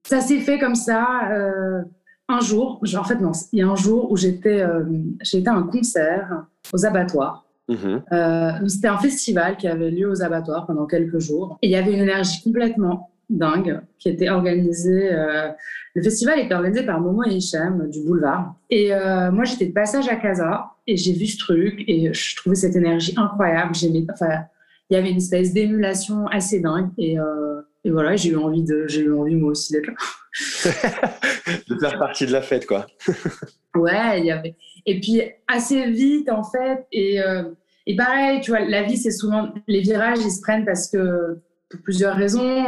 [0.05, 1.31] ça s'est fait comme ça.
[1.31, 1.83] Euh,
[2.29, 4.85] un jour, en fait, non, il y a un jour où j'étais euh,
[5.20, 7.46] j'étais à un concert aux abattoirs.
[7.68, 8.03] Mhm.
[8.12, 11.59] Euh, c'était un festival qui avait lieu aux abattoirs pendant quelques jours.
[11.62, 15.11] Et il y avait une énergie complètement dingue qui était organisée.
[15.95, 18.55] le festival était organisé par Momo et Hichem du Boulevard.
[18.71, 18.90] Et
[19.33, 22.77] moi, j'étais de passage à Casa et j'ai vu ce truc et je trouvais cette
[22.77, 23.73] énergie incroyable.
[24.12, 24.45] Enfin,
[24.90, 27.16] il y avait une espèce d'émulation assez dingue et
[27.85, 29.95] et voilà, j'ai eu envie de, j'ai eu envie moi aussi d'être là.
[31.68, 32.87] de faire partie de la fête, quoi.
[33.75, 34.55] ouais, il y avait.
[34.87, 37.42] Et puis assez vite, en fait, et, euh,
[37.87, 41.40] et pareil, tu vois, la vie, c'est souvent les virages, ils se prennent parce que
[41.68, 42.64] pour plusieurs raisons.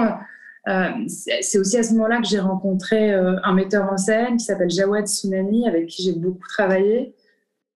[0.67, 4.45] Euh, c'est aussi à ce moment-là que j'ai rencontré euh, un metteur en scène qui
[4.45, 7.15] s'appelle Jawed Tsunami, avec qui j'ai beaucoup travaillé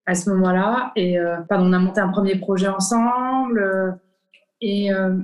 [0.07, 0.92] à ce moment-là.
[0.96, 1.18] Et
[1.51, 4.01] pardon, on a monté un premier projet ensemble.
[4.61, 5.16] Et euh,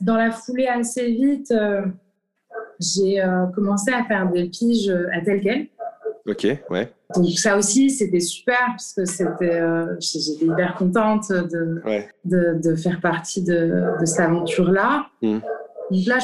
[0.00, 1.82] dans la foulée, assez vite, euh,
[2.80, 5.66] j'ai euh, commencé à faire des piges à tel quel.
[6.26, 6.92] Ok, ouais.
[7.14, 9.62] Donc ça aussi, c'était super parce que c'était,
[9.98, 11.82] j'étais hyper contente de,
[12.26, 15.06] de, de, faire partie de, de cette aventure-là.
[15.22, 15.38] Hmm.
[15.90, 16.18] Donc là,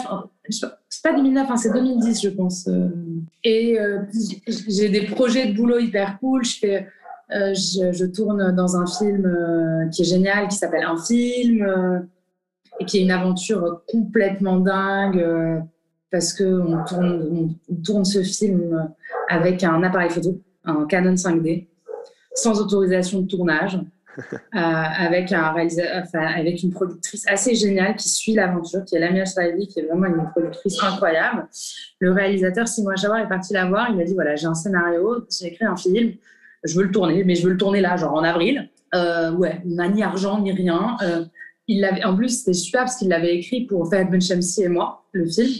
[0.48, 2.68] c'est pas 2009, hein, c'est 2010, je pense.
[3.42, 3.79] Et
[4.68, 6.44] j'ai des projets de boulot hyper cool.
[6.44, 6.88] Je fais,
[7.31, 12.07] je, je, tourne dans un film qui est génial, qui s'appelle Un film
[12.81, 15.61] et qui est une aventure complètement dingue euh,
[16.11, 18.88] parce qu'on tourne, on tourne ce film
[19.29, 21.66] avec un appareil photo, un Canon 5D,
[22.35, 23.81] sans autorisation de tournage, euh,
[24.53, 29.87] enfin, avec une productrice assez géniale qui suit l'aventure, qui est Lamia Shraevi, qui est
[29.87, 31.48] vraiment une productrice incroyable.
[32.00, 33.88] Le réalisateur, Simon Chavar, est parti la voir.
[33.90, 36.12] Il m'a dit voilà, j'ai un scénario, j'ai écrit un film,
[36.64, 38.68] je veux le tourner, mais je veux le tourner là, genre en avril.
[38.94, 40.96] Euh, ouais, on n'a ni argent ni rien.
[41.03, 41.24] Euh,
[41.66, 45.05] il l'avait, en plus, c'était super parce qu'il l'avait écrit pour Fahad Benchamsi et moi,
[45.12, 45.50] le film.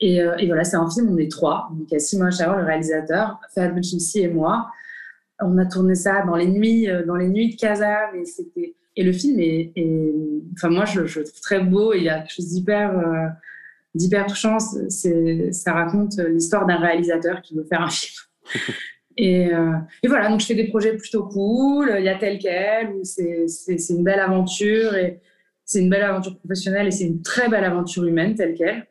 [0.00, 1.68] Et, euh, voilà, c'est un film, on est trois.
[1.72, 4.68] Donc, il y a Simon Charo, le réalisateur, Fahad Benchamsi et moi.
[5.44, 8.10] On a tourné ça dans les nuits, euh, dans les nuits de Casa.
[8.14, 8.74] Mais c'était...
[8.94, 9.72] Et le film est,
[10.54, 11.94] enfin, moi, je, je, le trouve très beau.
[11.94, 13.26] il y a quelque chose d'hyper, euh,
[13.94, 14.58] d'hyper touchant.
[14.58, 18.20] C'est, ça raconte l'histoire d'un réalisateur qui veut faire un film.
[19.16, 19.50] Et,
[20.02, 21.94] et, voilà, donc je fais des projets plutôt cool.
[21.98, 24.94] Il y a tel quel, où c'est, c'est, c'est une belle aventure.
[24.94, 25.20] Et,
[25.64, 28.86] c'est une belle aventure professionnelle et c'est une très belle aventure humaine telle qu'elle.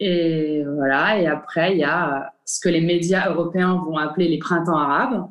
[0.00, 1.20] Et voilà.
[1.20, 5.26] Et après, il y a ce que les médias européens vont appeler les printemps arabes.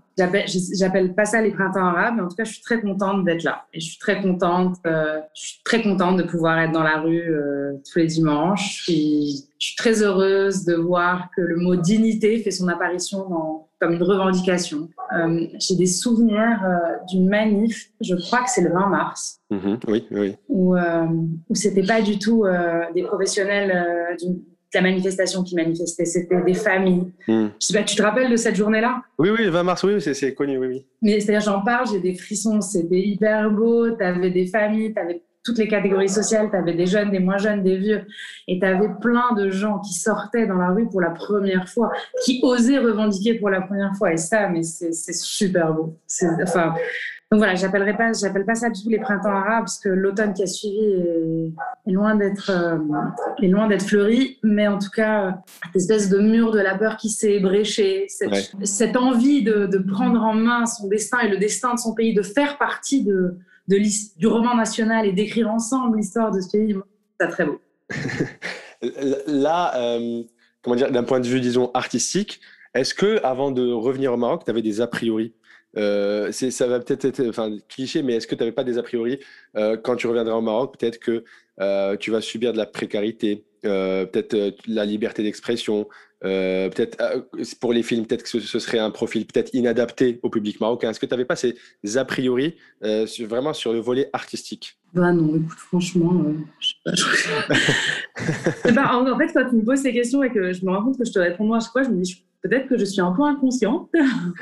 [0.77, 3.43] J'appelle pas ça les printemps arabes, mais en tout cas, je suis très contente d'être
[3.43, 3.65] là.
[3.73, 6.99] Et je suis très contente, euh, je suis très contente de pouvoir être dans la
[6.99, 8.85] rue euh, tous les dimanches.
[8.87, 8.91] Je
[9.59, 14.03] suis très heureuse de voir que le mot dignité fait son apparition dans, comme une
[14.03, 14.89] revendication.
[15.15, 16.59] Euh, j'ai des souvenirs
[17.09, 19.39] d'une manif, je crois que c'est le 20 mars.
[19.87, 20.35] Oui, oui.
[20.47, 22.45] Où, où c'était pas du tout
[22.95, 24.41] des professionnels d'une
[24.73, 27.11] la manifestation qui manifestait, c'était des familles.
[27.27, 27.47] Hmm.
[27.59, 29.01] Je sais pas, tu te rappelles de cette journée-là?
[29.17, 30.85] Oui, oui, le 20 mars, oui, c'est connu, oui, oui.
[31.01, 34.99] Mais c'est-à-dire, j'en parle, j'ai des frissons, c'était hyper beau, tu avais des familles, tu
[34.99, 38.01] avais toutes les catégories sociales, tu avais des jeunes, des moins jeunes, des vieux,
[38.47, 41.91] et tu avais plein de gens qui sortaient dans la rue pour la première fois,
[42.23, 45.97] qui osaient revendiquer pour la première fois, et ça, mais c'est super beau.
[46.43, 46.75] Enfin,
[47.31, 50.33] donc voilà, j'appellerai pas, j'appelle pas ça du tout les printemps arabes parce que l'automne
[50.33, 50.83] qui a suivi
[51.87, 52.77] est, loin d'être, euh,
[53.41, 56.97] est loin d'être fleuri, mais en tout cas, cette espèce de mur de la peur
[56.97, 61.73] qui s'est bréché, cette, envie de, de, prendre en main son destin et le destin
[61.75, 63.37] de son pays, de faire partie de,
[63.69, 63.77] de
[64.17, 66.75] du roman national et d'écrire ensemble l'histoire de ce pays,
[67.17, 67.61] c'est très beau.
[69.27, 70.23] Là, euh,
[70.61, 72.41] comment dire, d'un point de vue, disons, artistique,
[72.73, 75.33] est-ce que avant de revenir au Maroc, tu avais des a priori?
[75.77, 78.83] Euh, ça va peut-être être enfin, cliché, mais est-ce que tu n'avais pas des a
[78.83, 79.19] priori
[79.55, 81.23] euh, quand tu reviendras au Maroc Peut-être que
[81.59, 84.35] euh, tu vas subir de la précarité, peut-être
[84.67, 85.87] la liberté d'expression,
[86.21, 86.97] peut-être
[87.59, 90.89] pour les films, peut-être que ce, serait un profil peut-être inadapté au public marocain.
[90.89, 91.55] Est-ce que tu n'avais pas ces
[91.95, 92.55] a priori
[93.19, 94.77] vraiment sur le volet artistique?
[94.93, 96.23] Bah non, écoute, franchement,
[96.59, 97.53] je sais pas.
[98.93, 101.05] En, fait, quand tu me poses ces questions et que je me rends compte que
[101.05, 103.23] je te réponds à chaque fois, je me dis Peut-être que je suis un peu
[103.23, 103.89] inconsciente.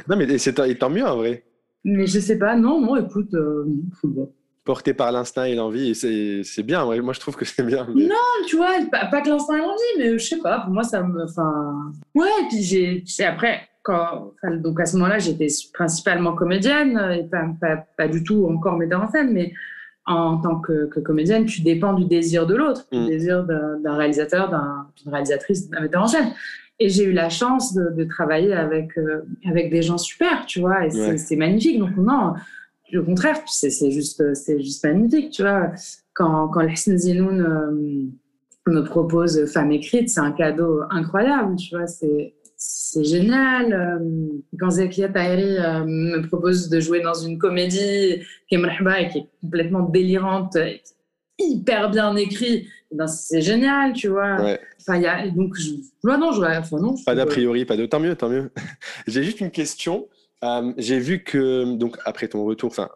[0.10, 1.44] non, mais c'est tant mieux en vrai.
[1.84, 3.65] Mais je sais pas, non, non, écoute, euh,
[4.65, 6.86] Porté par l'instinct et l'envie, c'est bien.
[6.86, 7.88] Moi, je trouve que c'est bien.
[7.95, 8.15] Non,
[8.48, 11.24] tu vois, pas, que l'instinct et l'envie, mais je sais pas, pour moi, ça me.
[11.24, 11.91] Enfin.
[12.13, 13.26] Ouais, et puis j'ai.
[13.26, 18.78] Après, quand, donc à ce moment-là, j'étais principalement comédienne, et pas, pas, du tout encore
[18.78, 19.54] metteur en scène, mais
[20.06, 23.08] en tant que, comédienne, tu dépends du désir de l'autre, du mm.
[23.08, 26.34] désir d'un réalisateur, d'une réalisatrice, d'un metteur en scène.
[26.80, 30.86] Et j'ai eu la chance de, travailler avec, euh, avec des gens super, tu vois,
[30.86, 31.78] et c'est magnifique.
[31.78, 32.34] Donc, non,
[32.97, 34.23] au contraire, c'est juste,
[34.60, 35.71] juste magnifique, tu vois.
[36.13, 41.88] Quand, quand le Zinoun euh, me propose Femme écrite, c'est un cadeau incroyable, tu vois,
[41.88, 43.71] c'est c'est génial.
[43.71, 44.28] Euh,
[44.60, 49.28] quand Zekia Tahiri me propose de jouer dans une comédie qui est et qui est
[49.41, 50.58] complètement délirante,
[51.39, 54.41] hyper bien écrit, ben c'est génial, tu vois.
[54.41, 54.60] Ouais.
[54.80, 55.71] Enfin, y a, donc, je,
[56.04, 58.52] non, je, enfin, non, pas d'a priori, pas de tant mieux, tant mieux.
[59.08, 60.08] J'ai juste une question.
[60.43, 62.89] Euh, j'ai vu que, donc, après ton retour, enfin,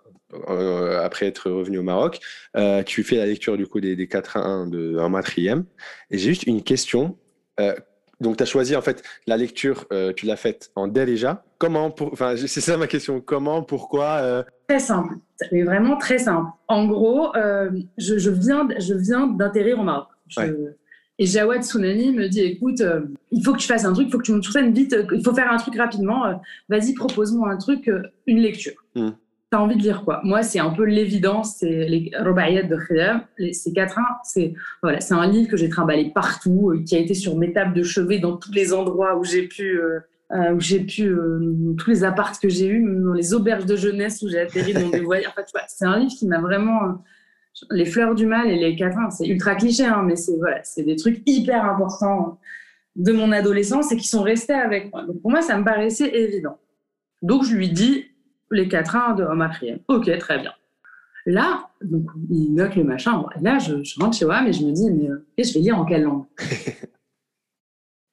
[0.49, 2.19] euh, après être revenu au Maroc,
[2.55, 5.65] euh, tu fais la lecture du coup des, des 4 à 1 de, en matrième.
[6.09, 7.17] Et j'ai juste une question.
[8.19, 11.43] donc, tu as choisi en fait la lecture, tu l'as faite en déjà.
[11.57, 13.21] Comment, enfin, c'est ça ma question.
[13.21, 15.15] Comment, pourquoi Très simple.
[15.35, 16.49] C'est vraiment très simple.
[16.67, 17.31] En gros,
[17.97, 20.07] je, je, viens, je viens d'atterrir au Maroc.
[21.19, 24.11] Et Jawad Sounani me dit écoute, euh, il faut que tu fasses un truc, il
[24.11, 26.25] faut que tu montes sur scène vite, euh, il faut faire un truc rapidement.
[26.25, 26.33] Euh,
[26.69, 27.89] vas-y, propose-moi un truc,
[28.25, 28.73] une lecture.
[28.95, 29.11] Hmm.
[29.51, 30.21] Tu as envie de lire quoi?
[30.23, 33.21] Moi, c'est un peu l'évidence, c'est les Robaïet de Khidam,
[33.51, 34.17] ces quatre uns.
[34.23, 37.75] C'est voilà, c'est un livre que j'ai trimballé partout, qui a été sur mes tables
[37.75, 39.79] de chevet dans tous les endroits où j'ai pu.
[40.31, 41.15] où j'ai pu
[41.77, 44.89] tous les apparts que j'ai eus, dans les auberges de jeunesse où j'ai atterri dans
[44.89, 45.27] des voyages.
[45.27, 47.03] En fait, c'est un livre qui m'a vraiment
[47.71, 50.83] les fleurs du mal et les quatrains, c'est ultra cliché, hein, mais c'est voilà, c'est
[50.83, 52.39] des trucs hyper importants
[52.95, 55.03] de mon adolescence et qui sont restés avec moi.
[55.03, 56.57] Donc pour moi, ça me paraissait évident.
[57.21, 58.05] Donc je lui dis
[58.51, 59.55] les quatrains de Omar
[59.87, 60.53] Ok, très bien.
[61.25, 63.25] Là, donc, il note le machin.
[63.41, 65.85] Là, je, rentre chez moi, mais je me dis, mais euh, je vais lire en
[65.85, 66.25] quelle langue?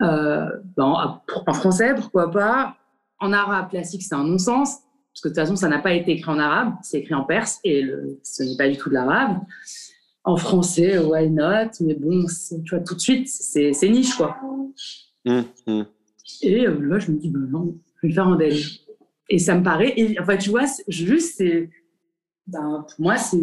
[0.03, 0.48] Euh,
[0.79, 2.74] En français, pourquoi pas?
[3.18, 4.79] En arabe classique, c'est un non-sens.
[5.12, 7.25] Parce que de toute façon, ça n'a pas été écrit en arabe, c'est écrit en
[7.25, 9.38] perse et le, ce n'est pas du tout de l'arabe.
[10.23, 11.70] En français, why not?
[11.81, 12.27] Mais bon,
[12.64, 14.37] tu vois, tout de suite, c'est niche, quoi.
[15.25, 15.83] Mmh, mmh.
[16.42, 18.68] Et euh, là, je me dis, ben non, je vais le faire en délire.
[19.29, 21.70] Et ça me paraît, et, enfin, tu vois, juste, c'est,
[22.46, 23.38] ben, pour moi, c'est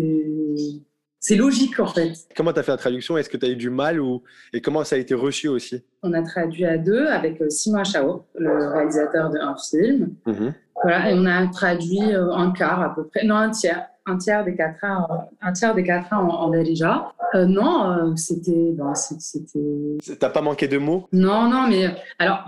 [1.19, 2.13] c'est logique en fait.
[2.35, 3.17] Comment tu as fait la traduction?
[3.17, 4.23] Est-ce que tu as eu du mal ou...
[4.53, 5.81] et comment ça a été reçu aussi?
[6.03, 10.15] On a traduit à deux avec euh, Simon Chao, le réalisateur d'un film.
[10.25, 10.49] Mmh
[10.87, 14.15] voilà, et on a traduit euh, un quart à peu près, non un tiers, un
[14.15, 20.15] tiers des quatre ans, un tiers des en, en euh, non, euh, c'était, ben, c'était.
[20.17, 21.09] T'as pas manqué de mots?
[21.11, 22.45] Non, non, mais alors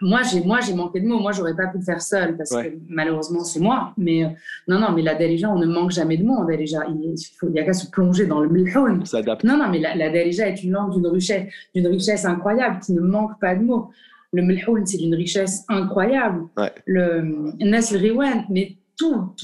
[0.00, 1.18] moi j'ai, moi j'ai manqué de mots.
[1.18, 3.92] Moi j'aurais pas pu le faire seul parce que malheureusement c'est moi.
[3.96, 4.22] Mais
[4.68, 6.84] non, non, mais la Darija, on ne manque jamais de mots en Darija.
[6.88, 9.04] Il, il y a qu'à se plonger dans le milhoun.
[9.04, 9.42] S'adapte.
[9.42, 12.92] Non, non, mais la, la Darija est une langue d'une richesse, d'une richesse incroyable qui
[12.92, 13.90] ne manque pas de mots.
[14.34, 16.42] Le melhoun, c'est d'une richesse incroyable.
[16.86, 19.34] Le Nas Riwan, mais tout,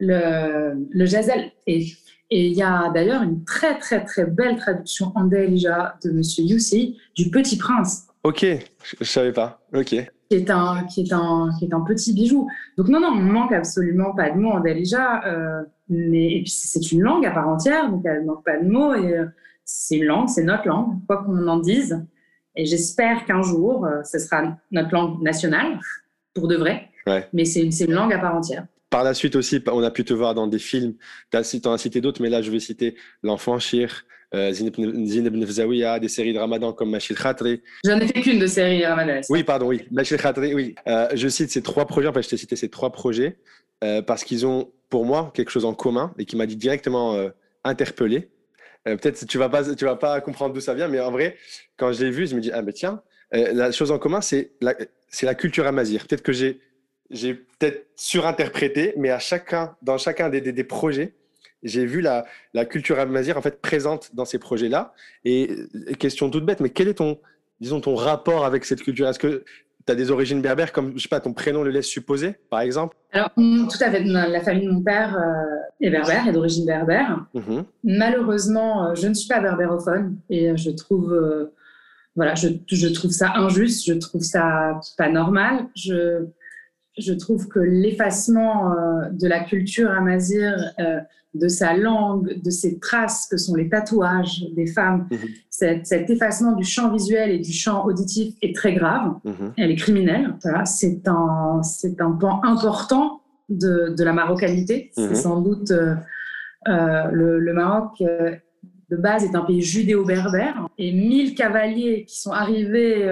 [0.00, 1.50] le, le Jazel.
[1.66, 1.86] Et
[2.30, 6.98] il y a d'ailleurs une très, très, très belle traduction en Delija de Monsieur Youssi
[7.16, 8.06] du Petit Prince.
[8.24, 9.62] Ok, je, ne savais pas.
[9.74, 9.94] Ok.
[10.30, 12.48] Qui est, un, qui, est un, qui est un petit bijou.
[12.76, 15.24] Donc, non, non, on manque absolument pas de mots en Delija.
[15.24, 18.58] Euh, mais, et puis, c'est une langue à part entière, donc elle ne manque pas
[18.58, 18.94] de mots.
[18.94, 19.26] Et euh,
[19.64, 22.04] c'est une langue, c'est notre langue, quoi qu'on en dise.
[22.58, 25.78] Et j'espère qu'un jour, euh, ce sera notre langue nationale,
[26.34, 26.90] pour de vrai.
[27.32, 28.66] Mais c'est une, une langue à part entière.
[28.90, 30.94] Par la suite aussi, on a pu te voir dans des films,
[31.30, 34.04] tu en as cité d'autres, mais là je vais citer L'Enfant Shir,
[34.34, 37.62] euh, Zineb Nefzaouia, des séries de Ramadan comme Machil Khatri.
[37.84, 39.20] J'en ai fait qu'une de série Ramadan.
[39.30, 39.86] Oui, pardon, oui.
[39.90, 40.74] Machil Khatri, oui.
[40.86, 43.38] Euh, je cite ces trois projets, enfin je t'ai cité ces trois projets
[43.84, 47.16] euh, parce qu'ils ont pour moi quelque chose en commun et qui m'a dit directement
[48.86, 48.96] euh.
[48.96, 51.36] Peut-être tu vas pas, tu vas pas comprendre d'où ça vient, mais en vrai,
[51.76, 53.02] quand je l'ai vu, je me dis ah mais tiens,
[53.32, 54.74] la chose en commun c'est la,
[55.08, 56.06] c'est la culture amazir.
[56.06, 56.60] Peut-être que j'ai
[57.10, 61.14] j'ai peut-être surinterprété, mais à chacun, dans chacun des, des, projets,
[61.62, 64.92] j'ai vu la, la culture amazir en fait présente dans ces projets-là.
[65.24, 65.48] Et,
[65.98, 67.18] question toute bête, mais quel est ton,
[67.60, 69.08] disons, ton rapport avec cette culture?
[69.08, 69.44] Est-ce que
[69.88, 72.60] tu as des origines berbères, comme je sais pas, ton prénom le laisse supposer, par
[72.60, 74.04] exemple Alors, mm, tout à fait.
[74.04, 77.24] La famille de mon père euh, est berbère, est d'origine berbère.
[77.32, 77.64] Mhm.
[77.84, 81.18] Malheureusement, euh, je ne suis pas berbérophone et euh, je trouve,
[82.16, 85.66] voilà, je, je, trouve ça injuste, je trouve ça pas normal.
[85.74, 86.26] Je
[86.98, 91.00] je trouve que l'effacement euh, de la culture amazir, euh,
[91.34, 95.18] de sa langue, de ses traces que sont les tatouages des femmes, mhm.
[95.50, 99.14] cet, effacement du champ visuel et du champ auditif est très grave.
[99.24, 99.52] Mhm.
[99.56, 100.34] Elle est criminelle.
[100.64, 104.90] c'est un, c'est un pan important de, de la marocanité.
[104.94, 105.14] C'est mhm.
[105.14, 105.94] sans doute euh,
[107.12, 113.08] le, le, Maroc de base est un pays judéo-berbère et mille cavaliers qui sont arrivés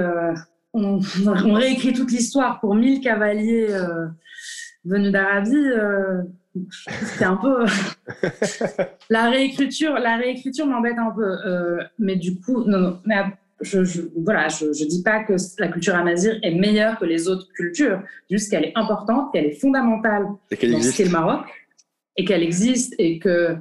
[0.77, 4.07] on, réécrit toute l'histoire pour 1000 cavaliers euh,
[4.85, 5.55] venus d'Arabie.
[5.55, 6.23] Euh,
[7.17, 7.65] c'est un peu.
[9.11, 11.37] la réécriture, la réécriture m'embête un peu.
[11.47, 13.01] Euh, mais du coup, non, non.
[13.05, 13.17] Mais
[13.61, 17.29] je, je, voilà, je, je dis pas que la culture amazir est meilleure que les
[17.29, 21.47] autres cultures, juste qu'elle est importante, qu'elle est fondamentale et dans ce qu'est le Maroc,
[22.17, 23.57] et qu'elle existe, et que,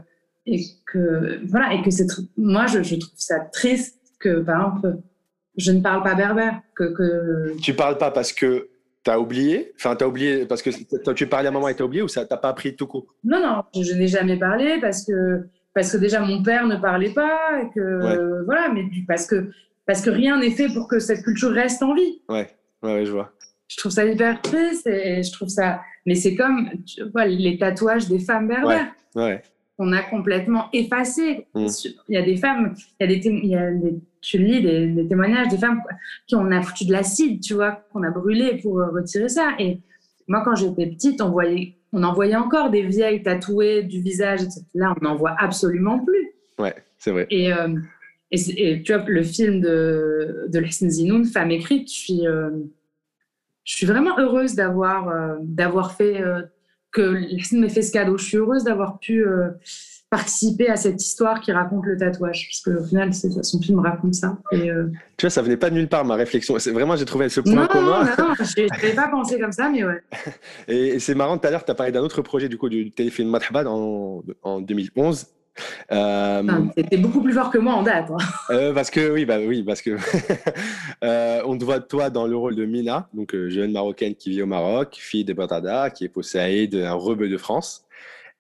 [0.46, 2.08] et que, voilà, et que c'est,
[2.38, 4.98] moi, je, je trouve ça triste que, par exemple,
[5.58, 6.62] je ne parle pas berbère.
[6.76, 7.60] Que, que...
[7.62, 8.70] Tu parles pas parce que
[9.04, 9.72] tu as oublié?
[9.76, 10.70] Enfin, tu as oublié parce que
[11.14, 13.08] tu parlais à maman et tu as oublié ou ça t'as pas appris tout court?
[13.24, 17.14] Non, non, je, n'ai jamais parlé parce que, parce que déjà mon père ne parlait
[17.14, 19.50] pas et que, voilà, mais parce que,
[19.86, 22.22] parce que rien n'est fait pour que cette culture reste en vie.
[22.30, 22.50] Ouais,
[22.82, 23.32] ouais, je vois.
[23.68, 25.82] Je trouve ça hyper triste et je trouve ça.
[26.06, 28.92] Mais c'est comme tu vois, les tatouages des femmes berbères.
[29.16, 29.24] Ouais.
[29.24, 29.42] ouais.
[29.78, 31.48] On a complètement effacé.
[31.54, 31.68] Mmh.
[32.10, 34.62] Il y a des femmes, il y a des, il y a des tu lis
[34.62, 35.82] des, témoignages des femmes
[36.26, 39.52] qui on a foutu de l'acide, tu vois, qu'on a brûlé pour euh, retirer ça.
[39.60, 39.80] Et
[40.28, 44.42] moi, quand j'étais petite, on voyait, on en voyait encore des vieilles tatouées du visage,
[44.74, 46.32] Là, on n'en voit absolument plus.
[46.58, 47.28] Ouais, c'est vrai.
[47.30, 47.76] Et, euh,
[48.32, 52.50] et, tu vois, le film de, de Zinoun, Femme écrite, je suis, euh,
[53.64, 56.22] je suis vraiment heureuse d'avoir d'avoir fait,
[56.96, 58.18] que m'ait fait ce cadeau.
[58.18, 59.26] Je suis heureuse d'avoir pu
[60.10, 64.38] participer à cette histoire qui raconte le tatouage, puisque au final, son film raconte ça.
[64.52, 64.88] Et, euh,
[65.18, 66.58] Tu vois, ça venait pas de nulle part, ma réflexion.
[66.60, 68.06] C'est vraiment, j'ai trouvé ce point commun.
[68.18, 70.02] Non, non, je n'avais pas pensé comme ça, mais ouais.
[70.68, 72.92] et, c'est marrant, tout à l'heure, tu as parlé d'un autre projet, du coup, du
[72.92, 75.26] téléfilm Madhabad en, en 2011.
[75.92, 76.44] Euh,
[76.78, 78.10] C'était beaucoup plus fort que moi en date.
[78.12, 78.18] Hein.
[78.52, 79.98] Euh, parce que oui, bah oui, parce que
[81.04, 84.42] euh, on te voit toi dans le rôle de Mina, donc jeune marocaine qui vit
[84.44, 87.86] au Maroc, fille de Batada, qui est possédée d'un rebeu de France.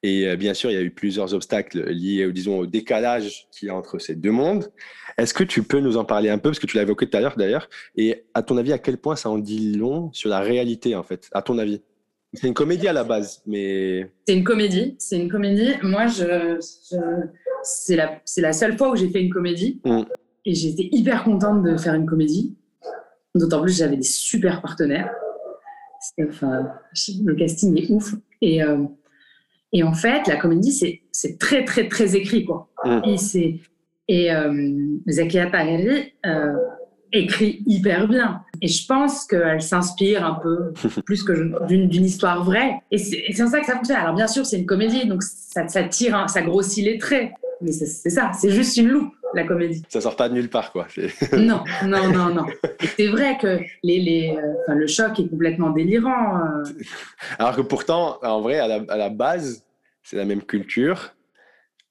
[0.03, 3.68] Et euh, bien sûr, il y a eu plusieurs obstacles liés, disons, au décalage qu'il
[3.68, 4.72] y a entre ces deux mondes.
[5.18, 7.18] Est-ce que tu peux nous en parler un peu, parce que tu l'as évoqué tout
[7.18, 10.30] à l'heure d'ailleurs, et à ton avis, à quel point ça en dit long sur
[10.30, 11.82] la réalité, en fait, à ton avis?
[12.34, 14.11] C'est une comédie à la base, mais...
[14.28, 15.71] C'est une comédie, c'est une comédie.
[15.84, 16.57] Moi, je,
[17.63, 20.01] c'est la, la, seule fois où j'ai fait une comédie, mm.
[20.45, 22.55] et j'étais hyper contente de faire une comédie.
[23.36, 25.11] D'autant plus, j'avais des super partenaires.
[26.21, 26.67] Enfin,
[27.23, 28.15] le casting est ouf.
[28.41, 28.63] Et...
[28.63, 28.86] Euh,
[29.76, 30.71] et en fait, la comédie,
[31.11, 32.45] c'est très, très, très écrit.
[32.45, 32.69] Quoi.
[32.86, 33.01] Mm.
[33.03, 33.59] Et,
[34.07, 36.53] et euh, Zakia euh,
[37.16, 38.41] écrit hyper bien.
[38.61, 40.74] Et je pense qu'elle s'inspire un peu
[41.05, 42.82] plus que d'une histoire vraie.
[42.91, 43.97] Et c'est ça que ça fonctionne.
[43.97, 47.32] Alors bien sûr, c'est une comédie, donc ça, ça tire, ça grossit les traits.
[47.61, 49.82] Mais c'est ça, c'est juste une loupe, la comédie.
[49.88, 50.88] Ça sort pas de nulle part, quoi.
[51.38, 52.45] non, non, non, non.
[52.97, 56.38] C'est vrai que les, les, euh, le choc est complètement délirant.
[56.38, 56.63] Euh.
[57.39, 59.63] Alors que pourtant, en vrai, à la, à la base,
[60.03, 61.14] c'est la même culture.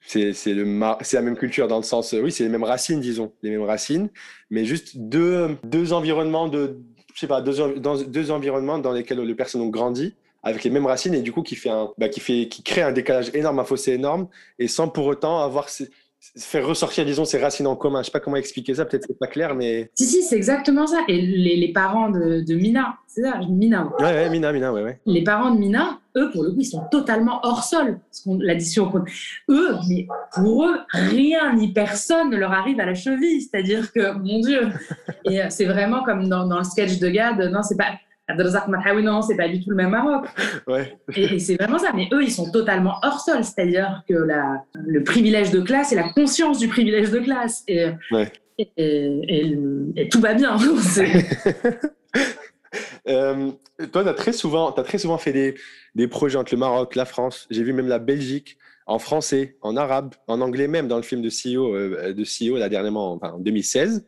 [0.07, 3.63] C'est la même culture dans le sens, oui, c'est les mêmes racines, disons, les mêmes
[3.63, 4.11] racines,
[4.51, 6.79] mais juste deux, deux environnements de,
[7.15, 10.71] je sais pas, deux, dans deux environnements dans lesquels les personnes ont grandi avec les
[10.71, 13.31] mêmes racines et du coup qui fait un, bah, qui fait, qui crée un décalage
[13.35, 14.29] énorme, un fossé énorme
[14.59, 15.71] et sans pour autant avoir
[16.37, 18.01] faire ressortir, disons, ces racines en commun.
[18.01, 19.91] Je sais pas comment expliquer ça, peut-être c'est pas clair, mais.
[19.95, 20.99] Si, si, c'est exactement ça.
[21.09, 23.91] Et les, les parents de, de Mina, c'est ça, Mina.
[23.99, 25.01] Ouais, ouais, Mina, Mina, ouais, ouais.
[25.07, 27.99] Les parents de Mina, eux, pour le coup, ils sont totalement hors sol.
[28.41, 28.93] L'addition,
[29.49, 33.43] eux, mais pour eux, rien ni personne ne leur arrive à la cheville.
[33.43, 34.68] C'est-à-dire que, mon Dieu,
[35.25, 37.93] et euh, c'est vraiment comme dans, dans le sketch de Gad, non, c'est pas
[38.27, 40.27] Abdelrazak Mahawi, non, c'est pas du tout le même Maroc.
[40.66, 40.99] Ouais.
[41.14, 41.93] Et, c'est vraiment ça.
[41.95, 43.45] Mais eux, ils sont totalement hors sol.
[43.45, 47.64] C'est-à-dire que la, le privilège de classe et la conscience du privilège de classe.
[47.68, 48.33] Et, ouais.
[48.59, 49.59] et,
[49.97, 50.57] et tout va bien.
[53.09, 53.51] euh,
[53.93, 55.55] toi, tu as, très souvent, as très souvent fait des,
[55.95, 57.47] des projets entre le Maroc, la France.
[57.51, 58.57] J'ai vu même la Belgique
[58.87, 62.59] en français, en arabe, en anglais même, dans le film de CEO, euh, de CEO
[62.59, 64.07] là, dernièrement, enfin, en 2016.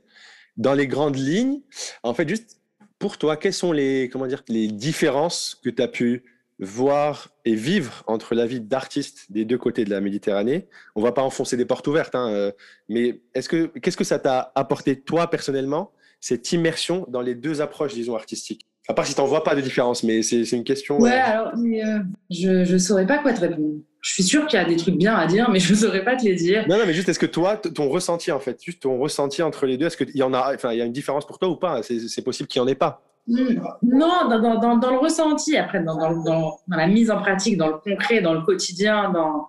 [0.57, 1.61] Dans les grandes lignes,
[2.03, 2.56] en fait, juste
[2.99, 6.25] pour toi, quelles sont les, comment dire, les différences que tu as pu
[6.59, 10.69] voir et vivre entre la vie d'artiste des deux côtés de la Méditerranée?
[10.95, 12.53] On va pas enfoncer des portes ouvertes, hein, euh,
[12.89, 17.61] mais est-ce que, qu'est-ce que ça t'a apporté, toi, personnellement, cette immersion dans les deux
[17.61, 18.67] approches, disons, artistiques?
[18.89, 20.99] À part si tu n'en vois pas de différence, mais c'est, une question.
[20.99, 21.99] Ouais, alors, euh,
[22.31, 24.97] je ne saurais pas quoi te répondre je suis sûre qu'il y a des trucs
[24.97, 26.65] bien à dire, mais je ne saurais pas te les dire.
[26.69, 29.67] Non, non, mais juste, est-ce que toi, ton ressenti, en fait, juste ton ressenti entre
[29.67, 31.49] les deux, est-ce qu'il y en a, enfin, il y a une différence pour toi
[31.49, 31.83] ou pas?
[31.83, 33.03] C'est possible qu'il n'y en ait pas.
[33.27, 33.59] Hmm.
[33.83, 37.79] Non, dans, dans, dans, le ressenti, après, dans, dans, la mise en pratique, dans le
[37.79, 39.49] concret, dans le quotidien, dans,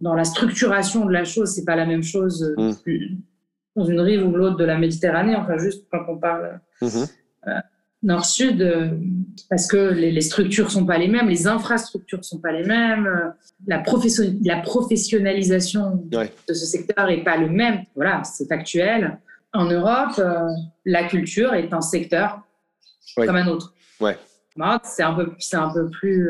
[0.00, 3.18] dans la structuration de la chose, c'est pas la même chose euh, hmm.
[3.74, 5.34] dans une rive ou l'autre de la Méditerranée.
[5.34, 6.60] Enfin, juste quand on parle.
[6.80, 6.86] Mmh.
[7.48, 7.50] Euh,
[8.02, 8.90] nord-sud, euh,
[9.48, 13.06] parce que les, les, structures sont pas les mêmes, les infrastructures sont pas les mêmes,
[13.06, 13.30] euh,
[13.66, 17.84] la, profession, la professionnalisation de ce secteur est pas le même.
[17.94, 19.18] Voilà, c'est factuel.
[19.52, 20.48] En Europe, euh,
[20.84, 22.42] la culture est un secteur
[23.16, 23.74] comme un autre.
[24.00, 24.16] Ouais.
[24.84, 26.28] C'est un peu, c'est un peu plus,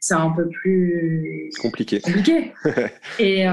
[0.00, 2.00] c'est un peu plus compliqué.
[2.00, 2.52] compliqué.
[3.18, 3.46] et,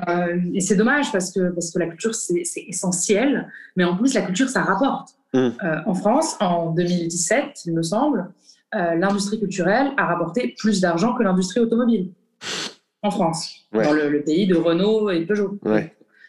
[0.53, 4.23] et c'est dommage parce que parce que la culture c'est essentiel, mais en plus la
[4.23, 5.18] culture ça rapporte.
[5.33, 5.37] Mm.
[5.37, 5.51] Euh,
[5.85, 8.31] en France, en 2017, il me semble,
[8.75, 12.11] euh, l'industrie culturelle a rapporté plus d'argent que l'industrie automobile
[13.01, 15.57] en France, dans le, pays de Renault et Peugeot.
[15.63, 15.67] Où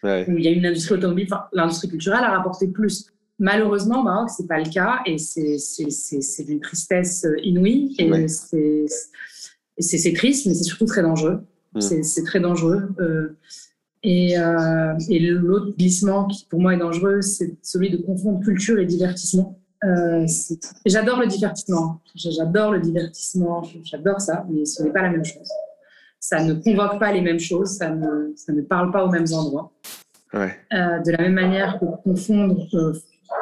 [0.05, 3.07] il y a une industrie automobile, l'industrie culturelle a rapporté plus.
[3.39, 10.47] Malheureusement, au Maroc, c'est pas le cas et c'est d'une tristesse inouïe et c'est triste,
[10.47, 11.41] mais c'est surtout très dangereux.
[11.75, 11.81] Mm.
[11.81, 12.89] C'est très dangereux.
[13.01, 13.37] Euh,
[14.03, 18.79] et, euh, et l'autre glissement qui pour moi est dangereux, c'est celui de confondre culture
[18.79, 19.59] et divertissement.
[19.85, 20.27] Euh,
[20.85, 25.49] j'adore le divertissement, j'adore le divertissement, j'adore ça, mais ce n'est pas la même chose.
[26.19, 29.33] Ça ne convoque pas les mêmes choses, ça ne, ça ne parle pas aux mêmes
[29.33, 29.73] endroits.
[30.35, 30.55] Ouais.
[30.73, 32.67] Euh, de la même manière que confondre,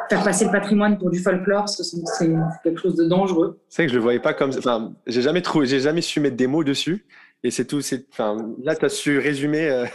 [0.09, 2.29] faire passer le patrimoine pour du folklore, c'est
[2.63, 3.59] quelque chose de dangereux.
[3.69, 4.59] C'est que je le voyais pas comme ça.
[4.59, 7.05] Enfin, j'ai jamais trouvé, j'ai jamais su mettre des mots dessus.
[7.43, 7.81] Et c'est tout.
[8.11, 9.85] Enfin, là, tu as su résumer, euh,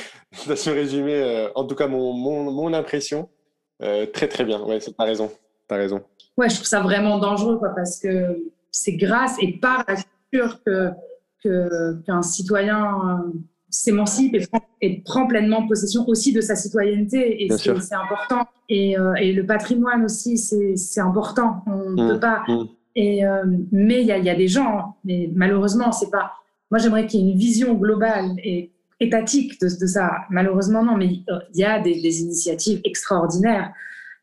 [0.48, 3.28] as su résumer euh, en tout cas mon, mon, mon impression.
[3.82, 4.60] Euh, très, très bien.
[4.62, 5.30] Ouais, tu as raison.
[5.68, 6.02] As raison.
[6.36, 10.62] Ouais, je trouve ça vraiment dangereux quoi, parce que c'est grâce et par la culture
[10.64, 10.96] qu'un
[11.42, 13.24] que, qu'un citoyen
[13.70, 14.46] s'émancipe et,
[14.80, 17.44] et, prend pleinement possession aussi de sa citoyenneté.
[17.44, 18.46] Et c'est important.
[18.68, 21.62] Et, et, le patrimoine aussi, c'est important.
[21.66, 22.42] On ne mmh, peut pas.
[22.48, 22.64] Mmh.
[22.96, 23.22] Et,
[23.72, 26.32] mais il y, y, a des gens, mais malheureusement, c'est pas
[26.74, 30.10] moi, j'aimerais qu'il y ait une vision globale et étatique de, ça.
[30.28, 33.72] Malheureusement, non, mais il y a des, initiatives extraordinaires.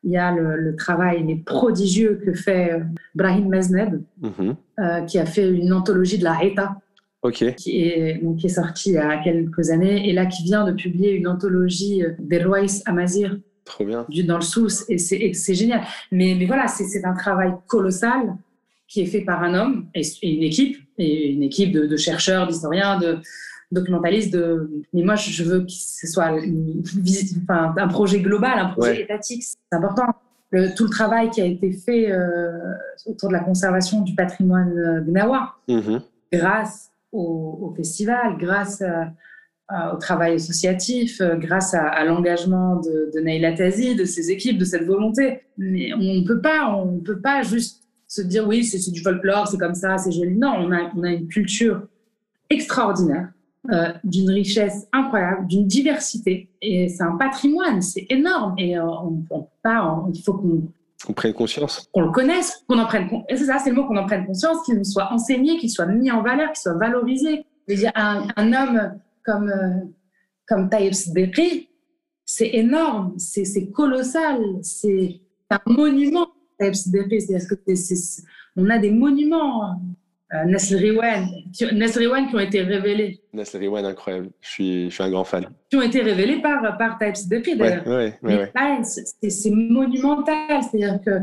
[0.03, 2.83] Il y a le, travail mais prodigieux que fait euh,
[3.15, 4.57] Brahim Mezneb, mhm.
[4.79, 6.75] euh, qui a fait une anthologie de la Haïta,
[7.31, 10.65] qui, est, donc, qui est sortie il y a quelques années, et là qui vient
[10.65, 13.39] de publier une anthologie euh, d'Eloïs Amazir.
[13.63, 14.05] Trop bien.
[14.09, 15.83] Du, dans le sous, et c'est génial.
[16.11, 18.35] Mais, mais voilà, c'est un travail colossal
[18.91, 22.99] qui est fait par un homme et, une équipe, et une équipe de, chercheurs, d'historiens,
[22.99, 23.19] de
[23.71, 24.33] documentalistes.
[24.33, 24.69] De...
[24.93, 26.31] Mais moi, je veux que ce soit
[27.43, 29.43] enfin, un projet global, un projet étatique.
[29.43, 30.07] C'est important.
[30.51, 32.51] Le, tout le travail qui a été fait euh,
[33.05, 36.01] autour de la conservation du patrimoine euh, gnawa, mm-hmm.
[36.33, 38.83] grâce au, festival, grâce
[39.93, 44.65] au travail associatif, euh, grâce à, l'engagement de, de Naila Tazi, de ses équipes, de
[44.65, 45.41] cette volonté.
[45.57, 47.81] Mais on ne peut pas, on peut pas juste
[48.11, 50.35] se dire oui, c'est du folklore, c'est comme ça, c'est joli.
[50.35, 51.87] Non, on a, on a une culture
[52.49, 53.29] extraordinaire,
[53.71, 56.49] euh, d'une richesse incroyable, d'une diversité.
[56.61, 58.55] Et c'est un patrimoine, c'est énorme.
[58.57, 61.87] Et euh, on, on, pas, il faut qu'on prenne conscience.
[61.93, 63.39] Qu'on le connaisse, qu'on en prenne conscience.
[63.39, 65.85] C'est ça, c'est le mot qu'on en prenne conscience, qu'il nous soit enseigné, qu'il soit
[65.85, 67.45] mis en valeur, qu'il soit valorisé.
[67.69, 69.85] dire, un, un homme comme, euh,
[70.45, 70.91] comme Taïb
[72.25, 76.27] c'est énorme, c'est colossal, c'est un monument
[76.61, 77.55] Que
[78.57, 79.79] on a des monuments.
[80.33, 80.45] Euh,
[80.77, 83.19] Riwan, qui, qui ont été révélés.
[83.33, 84.29] Nestle Riwan, incroyable.
[84.39, 85.47] Je suis, je suis un grand fan.
[85.69, 87.85] Qui ont été révélés par, par Types Berry, d'ailleurs.
[87.85, 90.63] Ouais, ouais, ouais, c'est monumental.
[90.63, 91.19] C'est-à-dire que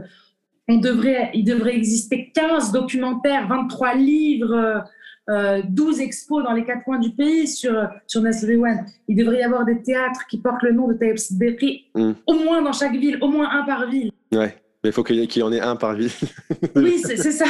[0.68, 4.84] on devrait, il devrait exister 15 documentaires, 23 livres,
[5.30, 8.84] euh, 12 expos dans les quatre coins du pays sur, sur Nasri One.
[9.08, 12.12] Il devrait y avoir des théâtres qui portent le nom de Taïb Berry, mm.
[12.26, 14.10] au moins dans chaque ville, au moins un par ville.
[14.32, 14.54] Ouais.
[14.82, 16.10] Mais il faut qu'il y en ait un par ville.
[16.76, 17.46] oui, c'est ça.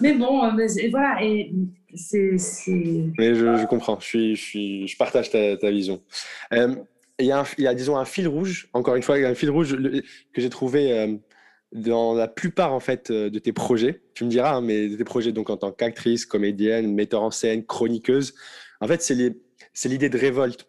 [0.00, 0.40] Mais bon,
[0.90, 1.52] voilà, et
[1.94, 2.36] c'est.
[3.18, 6.02] Mais je, je, comprends, je, suis, je, suis, je partage ta, ta vision.
[6.54, 6.74] Euh,
[7.18, 9.50] il, y a il y a, disons, un fil rouge, encore une fois, un fil
[9.50, 11.14] rouge que j'ai trouvé euh,
[11.72, 14.02] dans la plupart en fait euh, de tes projets.
[14.14, 17.30] Tu me diras, hein, mais de tes projets donc en tant qu'actrice, comédienne, metteur en
[17.30, 18.34] scène, chroniqueuse.
[18.80, 20.68] En fait, c'est l'idée de révolte,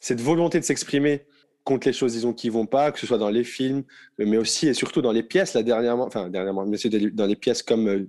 [0.00, 1.26] cette volonté de s'exprimer
[1.68, 3.82] contre les choses, disons, qui vont pas, que ce soit dans les films,
[4.16, 5.52] mais aussi et surtout dans les pièces.
[5.52, 6.78] Là, dernièrement, enfin dernièrement, mais
[7.12, 8.08] dans les pièces comme euh,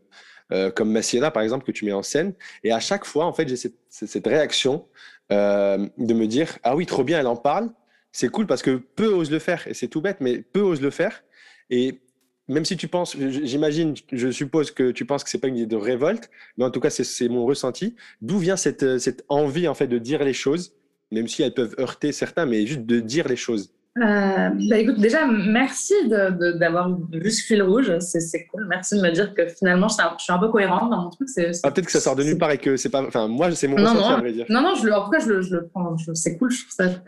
[0.53, 2.33] euh comme Massiela, par exemple, que tu mets en scène.
[2.63, 3.57] Et à chaque fois, en fait, j'ai
[3.89, 4.87] cette, réaction
[5.33, 7.69] euh, de me dire, ah oui, trop bien, elle en parle.
[8.13, 10.81] C'est cool parce que peu osent le faire, et c'est tout bête, mais peu osent
[10.81, 11.21] le faire.
[11.69, 11.99] Et
[12.47, 15.65] même si tu penses, j'imagine, je suppose que tu penses que c'est pas une idée
[15.67, 17.95] de révolte, mais en tout cas, c'est mon ressenti.
[18.21, 20.78] D'où vient cette, cette, envie, en fait, de dire les choses,
[21.11, 24.99] même si elles peuvent heurter certains, mais juste de dire les choses euh, bah écoute,
[24.99, 27.91] déjà, merci d'avoir vu ce fil rouge.
[27.99, 28.65] C'est cool.
[28.69, 31.27] Merci de me dire que finalement, je suis un, peu cohérente dans mon truc.
[31.63, 33.01] Ah, Peut-être que ça sort de nulle part et que c'est pas.
[33.01, 34.45] Enfin, moi, c'est mon ressenti, non, à vrai dire.
[34.47, 35.97] Non, non, je en tout cas, je le, je le prends.
[36.13, 37.03] C'est cool, je trouve ça.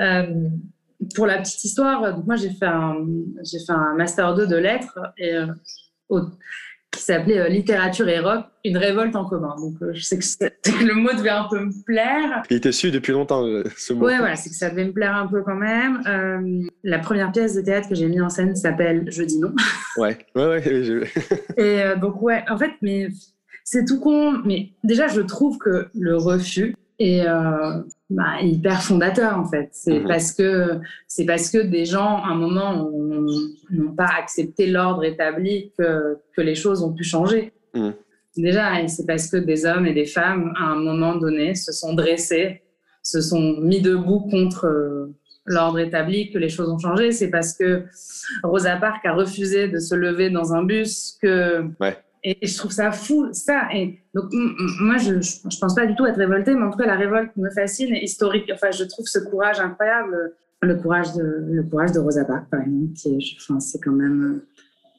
[0.00, 0.48] Euh,
[1.14, 3.06] pour la petite histoire, moi j'ai fait un,
[3.44, 5.46] fait un master 2 de lettres et, euh,
[6.90, 9.54] qui s'appelait euh, littérature et rock, une révolte en commun.
[9.58, 12.42] Donc euh, je sais que, le mot devait un peu me plaire.
[12.50, 13.44] Il était su depuis longtemps
[13.76, 14.06] ce mot.
[14.06, 16.02] Ouais, voilà, c'est que ça devait me plaire un peu quand même.
[16.82, 19.52] la première pièce de théâtre que j'ai mise en scène s'appelle Je dis non.
[19.96, 21.02] Ouais, ouais, ouais.
[21.56, 23.08] et donc ouais, en fait, mais
[23.64, 24.40] c'est tout con.
[24.44, 27.24] Mais déjà, je trouve que le refus est
[28.10, 29.68] bah, hyper fondateur en fait.
[29.72, 30.08] C'est mhm.
[30.08, 32.90] parce que c'est parce que des gens, à un moment,
[33.70, 37.52] n'ont pas accepté l'ordre établi que, que les choses ont pu changer.
[37.74, 37.94] Mhm.
[38.36, 41.94] Déjà, c'est parce que des hommes et des femmes, à un moment donné, se sont
[41.94, 42.62] dressés,
[43.02, 47.10] se sont mis debout contre euh, l'ordre établi que les choses ont changé.
[47.10, 47.84] C'est parce que
[48.44, 51.96] Rosa Parks a refusé de se lever dans un bus que ouais.
[52.24, 53.68] Et je trouve ça fou, ça.
[53.72, 54.26] Et donc,
[54.80, 57.36] moi, je ne pense pas du tout être révoltée, mais en tout cas, la révolte
[57.36, 58.50] me fascine et historique.
[58.52, 60.34] Enfin, je trouve ce courage incroyable.
[60.60, 63.92] Le courage de, le courage de Rosa Parks, par exemple, qui est, enfin, c'est quand
[63.92, 64.42] même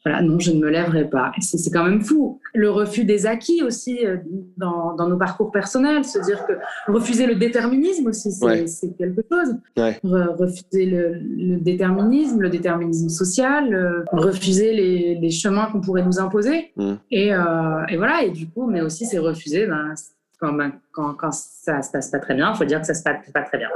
[0.04, 1.32] voilà, non, je ne me lèverai pas.
[1.40, 2.40] C'est quand même fou.
[2.54, 4.16] Le refus des acquis aussi euh,
[4.56, 6.54] dans, dans, nos parcours personnels, se dire que
[6.90, 9.56] refuser le déterminisme aussi, c'est quelque chose.
[9.76, 16.18] refuser le, le, déterminisme, le déterminisme social, euh, refuser les, les chemins qu'on pourrait nous
[16.18, 16.72] imposer.
[16.76, 16.94] Mm.
[17.10, 19.94] Et, euh, et, voilà, et du coup, mais aussi c'est refuser ben,
[20.40, 22.94] quand, ben, quand, quand, ça se passe pas très bien, il faut dire que ça
[22.94, 23.68] se passe pas très bien.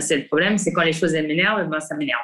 [0.00, 2.20] c'est le problème, c'est quand les choses m'énervent, ben, ça m'énerve.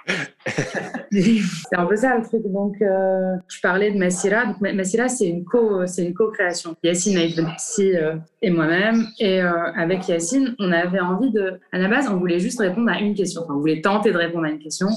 [1.12, 2.42] c'est un peu ça le truc.
[2.46, 4.46] Donc, euh, je parlais de Massira.
[4.46, 6.74] Donc, Massira, c'est une co, c'est une co-création.
[6.82, 9.06] Yacine Aïbnessi euh, et moi-même.
[9.20, 12.90] Et euh, avec Yacine, on avait envie de, à la base, on voulait juste répondre
[12.90, 13.42] à une question.
[13.44, 14.88] Enfin, on voulait tenter de répondre à une question.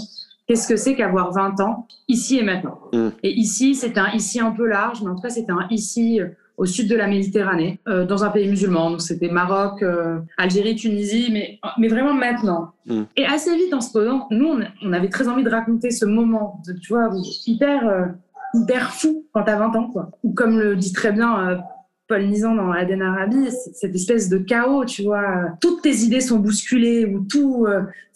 [0.48, 2.80] Qu'est-ce que c'est qu'avoir 20 ans ici et maintenant?
[2.92, 3.10] Mm.
[3.22, 6.22] Et ici, c'est un ici un peu large, mais en tout cas, c'était un ici
[6.60, 8.92] au sud de la Méditerranée, euh, dans un pays musulman.
[8.92, 12.74] Donc c'était Maroc, euh, Algérie, Tunisie, mais, mais vraiment maintenant.
[12.86, 13.04] Hmm.
[13.16, 16.62] Et assez vite en se posant, nous, on, avait très envie de raconter ce moment,
[16.68, 17.10] de, tu vois,
[17.48, 18.06] hyper, euh,
[18.54, 19.88] hyper fou quand tu as 20 ans.
[19.88, 20.12] Quoi.
[20.24, 21.62] Ou comme le dit très bien
[22.10, 25.52] Paul Nizan dans Aden Arabi, cette espèce de chaos, tu vois.
[25.62, 27.68] Toutes tes idées sont bousculées, ou tout,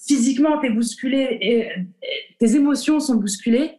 [0.05, 1.69] physiquement, t'es bousculé, et,
[2.39, 3.77] tes émotions sont bousculées.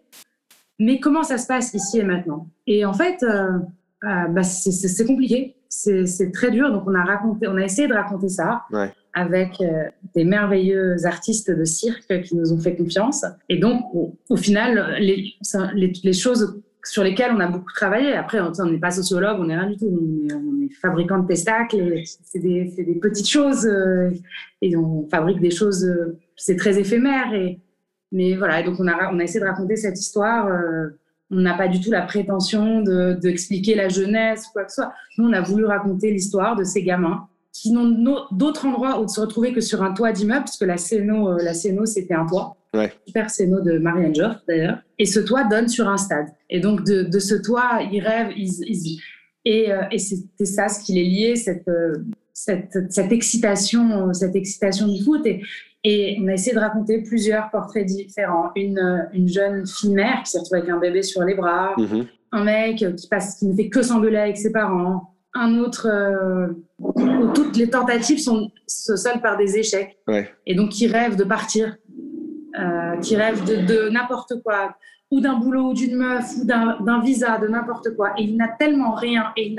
[0.78, 2.48] Mais comment ça se passe ici et maintenant?
[2.66, 3.58] Et en fait, euh,
[4.04, 6.70] bah, c'est compliqué, c'est très dur.
[6.72, 8.64] Donc on a raconté, on a essayé de raconter ça
[9.14, 9.84] avec euh,
[10.14, 13.24] des merveilleux artistes de cirque qui nous ont fait confiance.
[13.48, 13.82] Et donc
[14.28, 15.34] au, final, les,
[15.74, 18.12] les, choses sur lesquelles on a beaucoup travaillé.
[18.14, 19.86] Après, on n'est pas sociologue, on n'est rien du tout.
[19.86, 22.02] On est, fabricant de testacles.
[22.24, 24.10] C'est des, des, petites choses euh,
[24.60, 25.88] et on fabrique des choses.
[26.36, 27.32] c'est très éphémère.
[27.32, 27.60] Et,
[28.10, 30.48] mais voilà, donc on a, on a essayé de raconter cette histoire
[31.30, 34.92] on n'a pas du tout la prétention d'expliquer la jeunesse ou quoi que ce soit.
[35.18, 39.10] Nous, on a voulu raconter l'histoire de ces gamins qui n'ont d'autre endroit où de
[39.10, 42.26] se retrouver que sur un toit d'immeuble, parce que la Céno, euh, la c'était un
[42.26, 42.56] toit.
[42.74, 42.92] Ouais.
[43.06, 44.78] Super Céno de Marianne Joff, d'ailleurs.
[44.98, 46.26] Et ce toit donne sur un stade.
[46.50, 49.00] Et donc, de, ce toit, ils rêvent, ils,
[49.44, 51.94] et, euh, et c'était ça ce qui les liait, cette, euh,
[52.32, 55.24] cette, cette, excitation, cette excitation du foot.
[55.24, 55.40] Et,
[55.84, 58.50] Et on a essayé de raconter plusieurs portraits différents.
[58.56, 62.06] Une, une jeune fille mère qui s'est retrouvée avec un bébé sur les bras, Mhm.
[62.32, 66.48] un mec qui, passe, qui ne fait que s'engueuler avec ses parents, un autre euh,
[66.78, 69.98] où toutes les tentatives sont, se soldent par des échecs.
[70.08, 70.30] Ouais.
[70.46, 71.76] Et donc qui rêve de partir,
[72.58, 74.76] euh, qui rêve de, de n'importe quoi,
[75.10, 78.12] ou d'un boulot, ou d'une meuf, ou d'un visa, de n'importe quoi.
[78.16, 79.54] Et il n'a tellement rien, et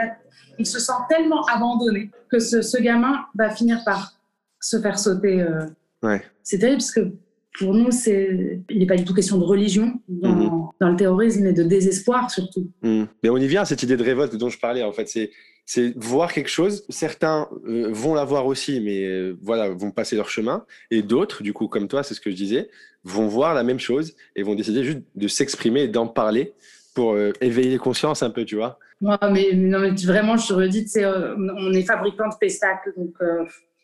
[0.58, 4.14] il, se sent tellement abandonné que ce, ce gamin va finir par
[4.60, 5.42] se faire sauter.
[5.42, 5.66] euh.
[6.06, 6.22] Ouais.
[6.44, 7.12] C'est terrible parce que
[7.58, 10.68] pour nous, c'est, il n'est pas du tout question de religion dans, Mhm.
[10.82, 12.70] dans le terrorisme et de désespoir surtout.
[12.82, 13.04] Mm.
[13.24, 14.84] Mais on y vient à cette idée de révolte dont je parlais.
[14.84, 15.32] En fait, c'est
[15.68, 16.86] c'est voir quelque chose.
[16.90, 20.64] Certains euh, vont la voir aussi, mais euh, voilà, vont passer leur chemin.
[20.92, 22.70] Et d'autres, du coup, comme toi, c'est ce que je disais,
[23.04, 26.54] vont voir la même chose et vont décider juste de s'exprimer et d'en parler
[26.94, 28.78] pour euh, éveiller les consciences un peu, tu vois.
[29.02, 33.16] Ouais, mais, non, mais vraiment, je te redis, on est fabricant de pestacles, donc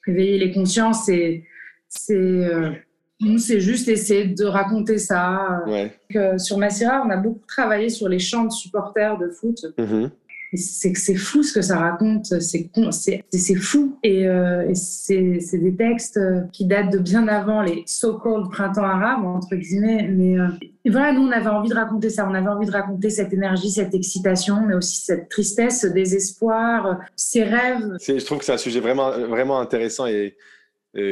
[0.06, 1.44] réveiller les consciences, c'est,
[1.92, 2.72] c'est, euh,
[3.20, 5.62] nous, c'est juste essayer de raconter ça.
[5.68, 5.94] Ouais.
[6.14, 9.66] Donc, sur Massira, on a beaucoup travaillé sur les chants de supporters de foot.
[9.78, 10.10] Mhm.
[10.54, 13.98] Et C'est que c'est fou ce que ça raconte, c'est c'est c'est fou.
[14.04, 18.84] Et, euh, et c'est des textes euh, qui datent de bien avant les so-called printemps
[18.84, 20.10] arabes, entre guillemets.
[20.10, 20.48] Mais euh,
[20.84, 22.28] et voilà, nous, on avait envie de raconter ça.
[22.30, 27.00] On avait envie de raconter cette énergie, cette excitation, mais aussi cette tristesse, ce désespoir,
[27.16, 27.96] ces rêves.
[28.06, 30.36] Je trouve que c'est un sujet vraiment, vraiment intéressant et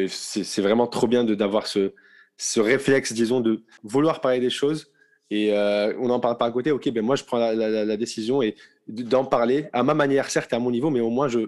[0.07, 1.93] c'est c'est vraiment trop bien d'avoir ce,
[2.37, 4.91] ce réflexe, disons, de vouloir parler des choses
[5.31, 6.71] et euh, on n'en parle pas à côté.
[6.71, 8.55] Ok, ben moi je prends la, la- la décision et
[8.87, 11.39] d'en parler à ma manière, certes à mon niveau, mais au moins je,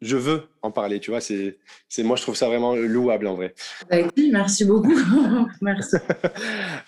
[0.00, 1.00] je veux en parler.
[1.00, 1.58] Tu vois, c'est,
[1.88, 3.54] c'est moi je trouve ça vraiment louable en vrai.
[4.16, 4.94] Lui, merci beaucoup.
[5.60, 5.96] merci.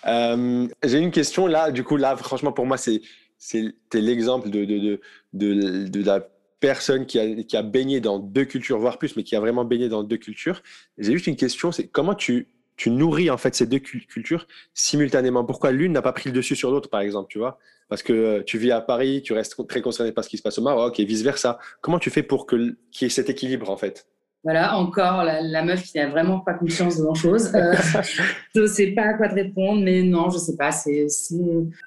[0.06, 3.00] Euh, J'ai une question là, du coup là, franchement pour moi c'est
[3.36, 5.00] c'était l'exemple de de, de,
[5.34, 6.26] de, de la
[6.60, 9.64] personne qui a, qui a baigné dans deux cultures, voire plus, mais qui a vraiment
[9.64, 10.62] baigné dans deux cultures.
[10.98, 14.46] J'ai juste une question, c'est comment tu, tu nourris en fait ces deux cul- cultures
[14.74, 15.44] simultanément?
[15.44, 17.58] Pourquoi l'une n'a pas pris le dessus sur l'autre, par exemple, tu vois?
[17.88, 20.42] Parce que euh, tu vis à Paris, tu restes très concerné par ce qui se
[20.42, 21.58] passe au Maroc et vice versa.
[21.80, 24.06] Comment tu fais pour qu'il y ait cet équilibre en fait?
[24.44, 27.50] Voilà, encore la, la meuf qui n'a vraiment pas conscience de grand-chose.
[27.54, 27.74] Euh,
[28.54, 30.70] je ne sais pas à quoi te répondre, mais non, je sais pas.
[30.72, 31.34] C'est c'est-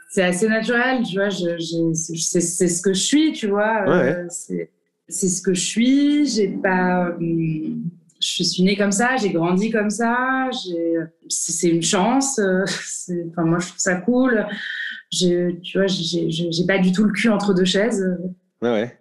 [0.10, 1.30] c'est assez naturel, tu vois.
[1.30, 3.86] Je, je- c'est c'est ce que je suis, tu vois.
[3.88, 4.70] euh, c'est
[5.08, 6.26] c'est ce que je suis.
[6.28, 7.12] J'ai pas.
[7.20, 7.84] hum,
[8.24, 10.50] je suis née comme ça, j'ai grandi comme ça.
[10.52, 10.94] C'est
[11.30, 12.38] c'est une chance.
[12.38, 14.46] euh, c'est- Enfin, moi, je trouve ça cool.
[15.10, 18.06] J'ai- Tu vois, j'ai pas du tout le cul entre deux chaises.
[18.62, 18.98] Ouais, ouais.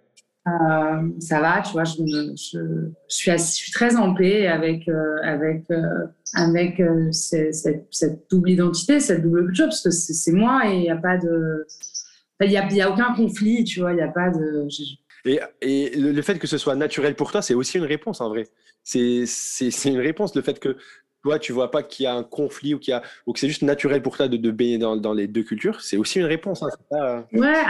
[0.47, 4.13] Euh, ça va, tu vois, je, me- je, je suis, assez- je suis très en
[4.15, 6.81] paix avec, euh, avec, euh, avec
[7.11, 10.95] cette, cette double identité, cette double culture, parce que c'est moi et il n'y a
[10.97, 11.65] pas de.
[12.43, 14.67] Il n'y a, y a aucun conflit, tu vois, il n'y a pas de.
[15.25, 18.19] Et, et le, le fait que ce soit naturel pour toi, c'est aussi une réponse
[18.19, 18.47] en vrai.
[18.83, 20.75] C'est c'est- c'est une réponse, le fait que
[21.21, 23.39] toi, tu vois pas qu'il y a un conflit ou, qu'il y a, ou que
[23.39, 26.17] c'est juste naturel pour toi de, de baigner dans, dans les deux cultures, c'est aussi
[26.19, 26.63] une réponse.
[26.63, 27.61] hein, c'est pas- Ouais,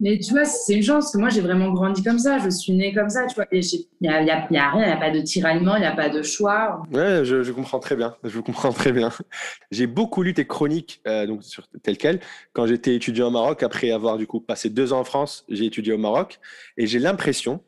[0.00, 2.48] mais tu vois, c'est une chance, parce que moi, j'ai vraiment grandi comme ça, je
[2.50, 3.46] suis née comme ça, tu vois.
[3.52, 3.60] Il
[4.00, 5.76] n'y a, il y a, il y a rien, il n'y a pas de tiraillement,
[5.76, 6.82] il n'y a pas de choix.
[6.92, 8.16] Ouais, je, je comprends très bien.
[8.24, 9.10] Je comprends très bien.
[9.70, 12.20] J'ai beaucoup lu tes chroniques, euh, donc sur tel quel,
[12.52, 13.62] quand j'étais étudiant au Maroc.
[13.62, 16.40] Après avoir du coup passé deux ans en France, j'ai étudié au Maroc,
[16.76, 17.60] et j'ai l'impression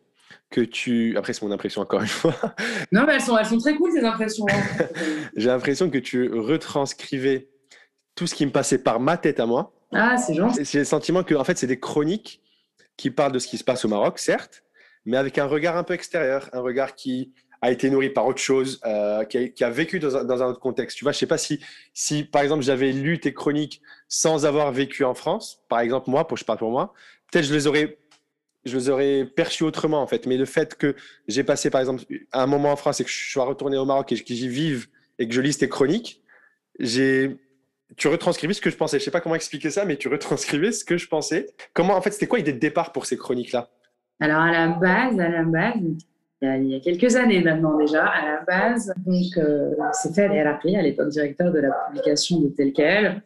[0.51, 1.17] que tu.
[1.17, 2.35] Après, c'est mon impression encore une fois.
[2.93, 4.47] Non, mais elles sont, elles sont très cool, ces impressions.
[4.51, 4.85] hein.
[5.37, 7.49] j'ai l'impression que tu retranscrivais
[8.15, 9.73] tout ce qui me passait par ma tête à moi.
[9.93, 10.65] Ah, c'est gentil.
[10.65, 12.41] J'ai le sentiment que en fait, c'est des chroniques
[12.97, 14.65] qui parlent de ce qui se passe au Maroc, certes,
[15.05, 18.41] mais avec un regard un peu extérieur, un regard qui a été nourri par autre
[18.41, 20.99] chose, euh, qui, a, vécu dans un, dans un autre contexte.
[20.99, 21.61] Tu vois, je sais pas si,
[21.95, 26.27] si par exemple, j'avais lu tes chroniques sans avoir vécu en France, par exemple, moi,
[26.27, 26.93] pour je parle pour moi,
[27.31, 27.99] peut-être je les aurais
[28.65, 30.27] je les aurais perçus autrement en fait.
[30.27, 30.95] Mais le fait que
[31.27, 34.13] j'ai passé par exemple un moment en France et que je sois retourné au Maroc
[34.13, 34.87] et que j'y vive
[35.19, 36.23] et que je lise tes chroniques,
[36.79, 37.39] j'ai
[37.97, 38.99] tu retranscrivais ce que je pensais.
[38.99, 41.47] Je sais pas comment expliquer ça, mais tu retranscrivais ce que je pensais.
[41.75, 43.69] Comment, en fait, c'était quoi l'idée de départ pour ces chroniques-là?
[44.21, 45.75] Alors à la base, à la base,
[46.43, 50.83] il y a, quelques années maintenant déjà, à la base, donc euh, c'est fait à
[50.83, 53.23] l'époque directeur de la publication de Tel Quel,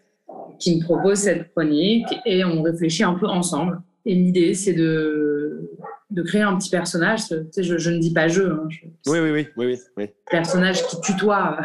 [0.59, 3.81] qui me propose cette chronique et on réfléchit un peu ensemble.
[4.05, 5.71] Et l'idée, c'est de,
[6.11, 7.27] de créer un petit personnage.
[7.29, 9.79] Tu sais, je, je ne dis pas je, hein, je- Oui, oui, oui, oui, oui.
[9.97, 10.11] oui.
[10.31, 11.65] personnage qui tutoie euh,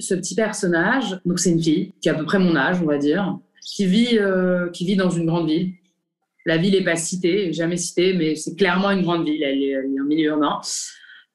[0.00, 1.18] ce petit personnage.
[1.24, 3.86] Donc c'est une fille qui a à peu près mon âge, on va dire, qui
[3.86, 5.70] vit, euh, qui vit dans une grande ville.
[6.46, 9.42] La ville n'est pas citée, jamais citée, mais c'est clairement une grande ville.
[9.42, 10.60] Elle est, elle est en milieu urbain.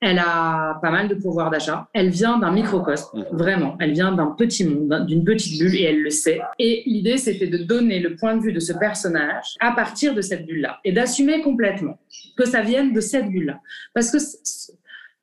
[0.02, 1.88] Elle a pas mal de pouvoir d'achat.
[1.94, 3.26] Elle vient d'un microcosme, Mhm.
[3.38, 3.78] vraiment.
[3.80, 6.42] Elle vient d'un petit monde, d'un- d'une petite bulle, et elle le sait.
[6.60, 10.22] Et l'idée, c'était de donner le point de vue de ce personnage à partir de
[10.22, 11.98] cette bulle-là, et d'assumer complètement
[12.36, 13.60] que ça vienne de cette bulle-là.
[13.94, 14.18] Parce que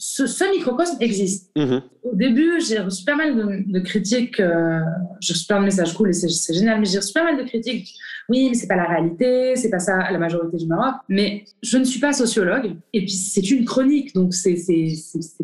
[0.03, 1.51] c- ce, microcosme existe.
[1.57, 1.83] Mhm.
[2.03, 3.37] Au début, j'ai reçu pas mal
[3.67, 4.41] de, critiques.
[4.41, 4.81] Euh,
[5.21, 7.45] j'ai reçu plein de messages cool et c'est génial, mais j'ai reçu pas mal de
[7.45, 7.89] critiques.
[8.29, 10.95] Oui, mais c'est pas la réalité, c'est pas ça la majorité du Maroc.
[11.09, 14.57] Mais je ne suis pas sociologue et puis c'est une chronique, donc c'est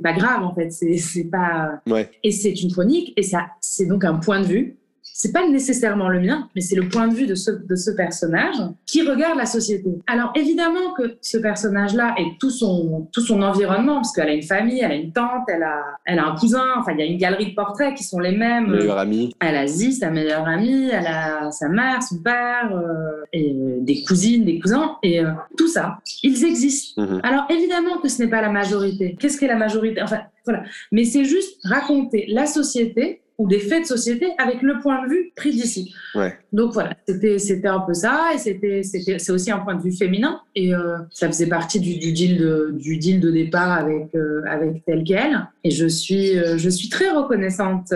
[0.02, 0.70] pas grave en fait.
[0.70, 1.80] C'est pas.
[1.86, 2.10] Ouais.
[2.24, 4.76] Et c'est une chronique et ça c'est donc un point de vue
[5.20, 7.90] c'est pas nécessairement le mien, mais c'est le point de vue de ce, de ce
[7.90, 8.54] personnage
[8.86, 9.90] qui regarde la société.
[10.06, 14.44] Alors évidemment que ce personnage-là et tout son, tout son environnement, parce qu'elle a une
[14.44, 17.06] famille, elle a une tante, elle a, elle a un cousin, enfin il y a
[17.06, 18.70] une galerie de portraits qui sont les mêmes.
[18.70, 19.34] Meilleure amie.
[19.40, 24.04] Elle a Zi, sa meilleure amie, elle a sa mère, son père, euh, et des
[24.04, 27.02] cousines, des cousins, et euh, tout ça, ils existent.
[27.02, 27.20] Mhm.
[27.24, 29.16] Alors évidemment que ce n'est pas la majorité.
[29.18, 30.00] Qu'est-ce qu'est la majorité?
[30.00, 30.62] Enfin voilà,
[30.92, 35.10] mais c'est juste raconter la société ou des faits de société avec le point de
[35.10, 35.94] vue pris d'ici.
[36.16, 36.36] Ouais.
[36.52, 40.40] Donc voilà, c'était c'était un peu ça et c'est aussi un point de vue féminin
[40.56, 44.42] et euh, ça faisait partie du, du, deal de du deal de départ avec euh,
[44.48, 47.92] avec tel quel et je suis euh, je suis très reconnaissante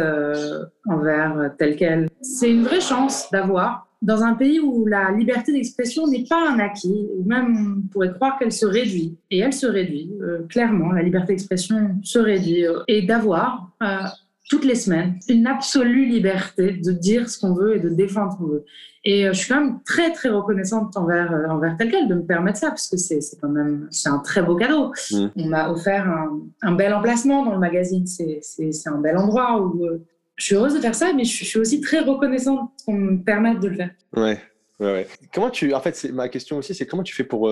[0.86, 2.09] envers tel quel.
[2.20, 6.59] C'est une vraie chance d'avoir dans un pays où la liberté d'expression n'est pas un
[6.59, 10.11] acquis, ou même on pourrait croire qu'elle se réduit, et elle se réduit,
[10.49, 13.70] clairement, la liberté d'expression se réduit, et d'avoir
[14.49, 18.36] toutes les semaines, une absolue liberté de dire ce qu'on veut et de défendre ce
[18.38, 18.64] qu'on veut.
[19.05, 22.14] Et euh, je suis quand même très, très reconnaissante envers, euh, envers tel quel de
[22.14, 24.93] me permettre ça, parce que c'est quand même c'est un très beau cadeau.
[25.11, 25.26] Mmh.
[25.36, 26.09] On m'a offert
[26.62, 28.07] un, bel emplacement dans le magazine.
[28.07, 28.40] C'est
[28.86, 30.05] un bel endroit où euh,
[30.36, 33.61] je suis heureuse de faire ça, mais je, suis aussi très reconnaissante qu'on me permette
[33.61, 33.90] de le faire.
[34.16, 34.38] Ouais,
[34.80, 35.07] ouais, ouais.
[35.34, 37.49] Comment tu, en fait, ma question aussi, c'est comment tu fais pour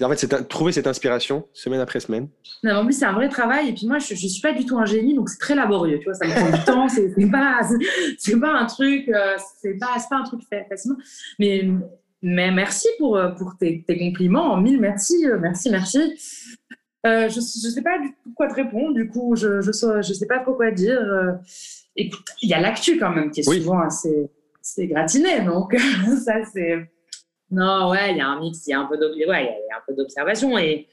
[0.00, 2.28] en fait, c'est trouver cette inspiration semaine après semaine.
[2.62, 3.70] Non, en plus, c'est un vrai travail.
[3.70, 5.98] Et puis moi, je ne suis pas du tout un génie, donc c'est très laborieux.
[5.98, 6.88] Tu vois, ça me prend du temps.
[6.88, 7.60] C'est pas,
[8.18, 10.98] c'est pas un truc, euh, c'est pas, pas un truc fait facilement.
[11.38, 11.68] Mais,
[12.22, 14.56] mais merci pour, euh, pour tes, tes compliments.
[14.56, 15.98] Mille merci, euh, merci, merci.
[17.06, 18.94] Euh, je ne sais pas du tout quoi te répondre.
[18.94, 21.00] Du coup, je ne je sais pas trop quoi dire.
[21.96, 24.28] écoute, il y a l'actu quand même qui est souvent assez,
[24.60, 25.40] assez gratiné.
[25.40, 25.76] Donc,
[26.24, 26.88] ça, c'est
[27.50, 28.98] non, ouais, il y a un mix, il y a un peu
[29.94, 30.86] d'observation et,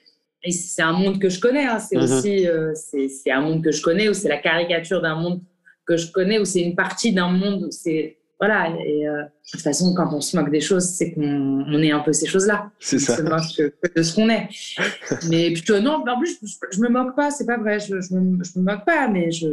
[0.44, 1.66] et c'est un monde que je connais.
[1.66, 1.80] Hein.
[1.80, 2.04] C'est mhm.
[2.04, 5.42] aussi euh, c'est un monde que je connais ou c'est la caricature d'un monde
[5.86, 7.72] que je connais ou c'est une partie d'un monde.
[7.72, 8.70] C'est voilà.
[8.86, 11.92] Et euh, de toute façon, quand on se moque des choses, c'est qu'on on est
[11.92, 12.70] un peu ces choses-là.
[12.80, 13.14] C'est ça.
[13.14, 14.50] On se moque de ce qu'on est.
[15.30, 16.04] mais plutôt non.
[16.08, 17.32] En plus, je, je, me moque pas.
[17.32, 17.80] C'est pas vrai.
[17.80, 19.48] Je, je, me, je me moque pas, mais je.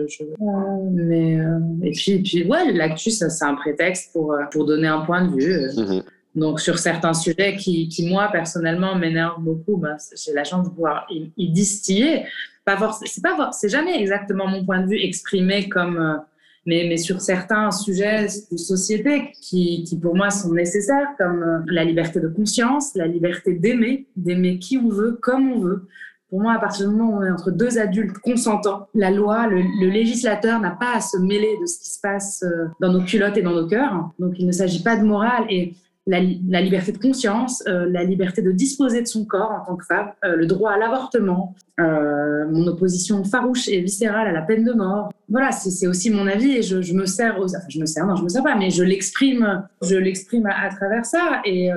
[0.92, 4.88] mais euh, et puis, et puis ouais, l'actu, ça, c'est un prétexte pour pour donner
[4.88, 5.70] un point de vue.
[5.76, 6.02] Mhm.
[6.34, 10.70] Donc, sur certains sujets qui, qui moi, personnellement, m'énervent beaucoup, ben, j'ai la chance de
[10.70, 12.24] pouvoir y, distiller.
[12.64, 16.16] Pas c'est pas c'est jamais exactement mon point de vue exprimé comme, euh,
[16.64, 21.58] mais, mais sur certains sujets de société qui, qui pour moi sont nécessaires, comme euh,
[21.66, 25.88] la liberté de conscience, la liberté d'aimer, d'aimer qui on veut, comme on veut.
[26.30, 29.48] Pour moi, à partir du moment où on est entre deux adultes consentants, la loi,
[29.48, 32.90] le, le législateur n'a pas à se mêler de ce qui se passe euh, dans
[32.90, 34.12] nos culottes et dans nos cœurs.
[34.18, 35.44] Donc, il ne s'agit pas de morale.
[35.50, 35.74] Et
[36.06, 39.84] la, liberté de conscience, euh, la liberté de disposer de son corps en tant que
[39.84, 44.64] femme, euh, le droit à l'avortement, euh, mon opposition farouche et viscérale à la peine
[44.64, 45.12] de mort.
[45.28, 48.16] Voilà, c'est aussi mon avis et je, me sers aux, enfin, je me sers, non,
[48.16, 51.70] je me sers pas, mais je l'exprime, je l'exprime à, travers ça et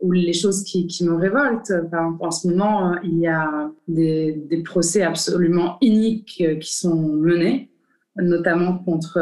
[0.00, 1.72] ou les choses qui, me révoltent.
[1.92, 7.71] en ce moment, il y a des procès absolument iniques qui sont menés,
[8.16, 9.18] notamment contre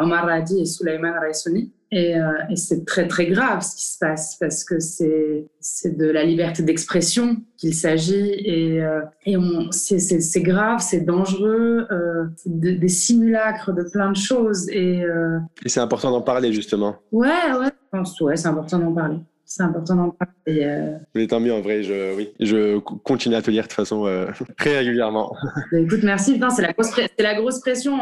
[0.00, 4.36] Omar Radi et Souleymane Raissouni euh, et, c'est très très grave ce qui se passe
[4.38, 9.36] parce que c'est c'est de la liberté d'expression qu'il s'agit et, euh, et
[9.70, 15.80] c'est grave, c'est dangereux, euh, des simulacres de plein de choses et, euh, et c'est
[15.80, 16.96] important d'en parler justement.
[17.10, 19.16] Ouais ouais, je pense ouais c'est important d'en parler
[19.48, 20.62] c'est important d'en parler.
[20.62, 20.98] Euh...
[21.14, 24.06] Mais tant mieux, en vrai, je, oui, je continue à te lire de toute façon
[24.06, 24.26] euh,
[24.58, 25.34] très régulièrement.
[25.72, 26.38] Bah, écoute, merci.
[26.54, 28.00] C'est la, grosse la grosse pression.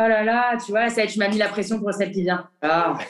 [0.00, 2.22] Euh, oh là là, tu vois, ça, tu m'as mis la pression pour celle qui
[2.22, 2.48] vient.
[2.62, 2.98] Ah.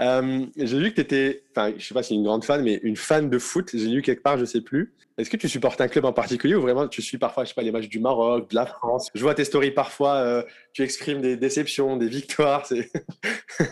[0.00, 2.80] Euh, j'ai vu que tu étais, enfin, je sais pas si une grande fan, mais
[2.82, 3.70] une fan de foot.
[3.74, 4.94] J'ai lu quelque part, je sais plus.
[5.18, 7.54] Est-ce que tu supportes un club en particulier ou vraiment tu suis parfois, je sais
[7.54, 9.08] pas, les matchs du Maroc, de la France?
[9.14, 10.42] Je vois tes stories parfois, euh,
[10.72, 12.66] tu exprimes des déceptions, des victoires.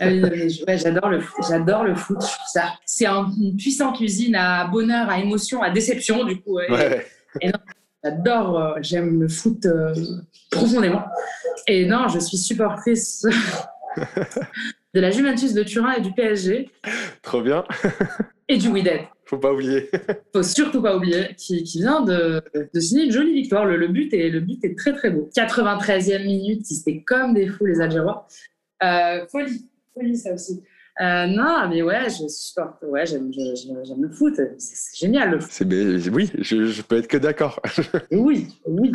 [0.01, 0.11] Ah
[0.77, 2.23] j'adore le, j'adore le foot.
[2.53, 6.59] Ça, c'est une puissante cuisine à bonheur, à émotion, à déception du coup.
[8.03, 9.95] J'adore, euh, j'aime le foot euh,
[10.51, 11.05] profondément.
[11.67, 13.27] Et non, je suis supportrice
[14.95, 16.71] de la Juventus de Turin et du PSG.
[17.23, 17.65] Trop bien.
[18.49, 19.01] et du Wydad.
[19.27, 19.91] Faut pas oublier.
[20.33, 22.43] Faut surtout pas oublier, qui, qui vient de,
[22.73, 23.67] de, signer une jolie victoire.
[23.67, 25.29] Le, le, but est, le but est très très beau.
[25.37, 28.27] 93e minute, c'était comme des fous les Algérois.
[28.83, 30.63] Euh, folie, folie ça aussi.
[31.01, 32.83] Euh, non, mais ouais, je supporte.
[32.83, 34.35] Ouais, j'aime, le foot.
[34.59, 35.51] C'est, génial le foot.
[35.53, 37.61] C'est, oui, je, je, peux être que d'accord.
[38.11, 38.93] oui, oui.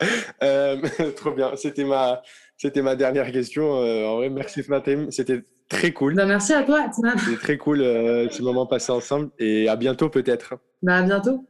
[0.42, 0.76] euh,
[1.16, 1.52] trop bien.
[1.56, 2.22] C'était ma,
[2.56, 3.82] c'était ma dernière question.
[3.82, 5.10] Euh, en vrai, merci Fatim.
[5.10, 6.14] C'était très cool.
[6.14, 10.08] Bah, merci à toi, C'était très cool euh, ce moment passé ensemble et à bientôt
[10.08, 10.54] peut-être.
[10.82, 11.44] Bah, à bientôt.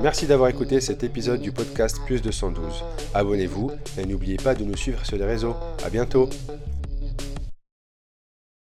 [0.00, 2.84] Merci d'avoir écouté cet épisode du podcast Plus de 112.
[3.14, 5.54] Abonnez-vous et n'oubliez pas de nous suivre sur les réseaux.
[5.84, 6.28] À bientôt.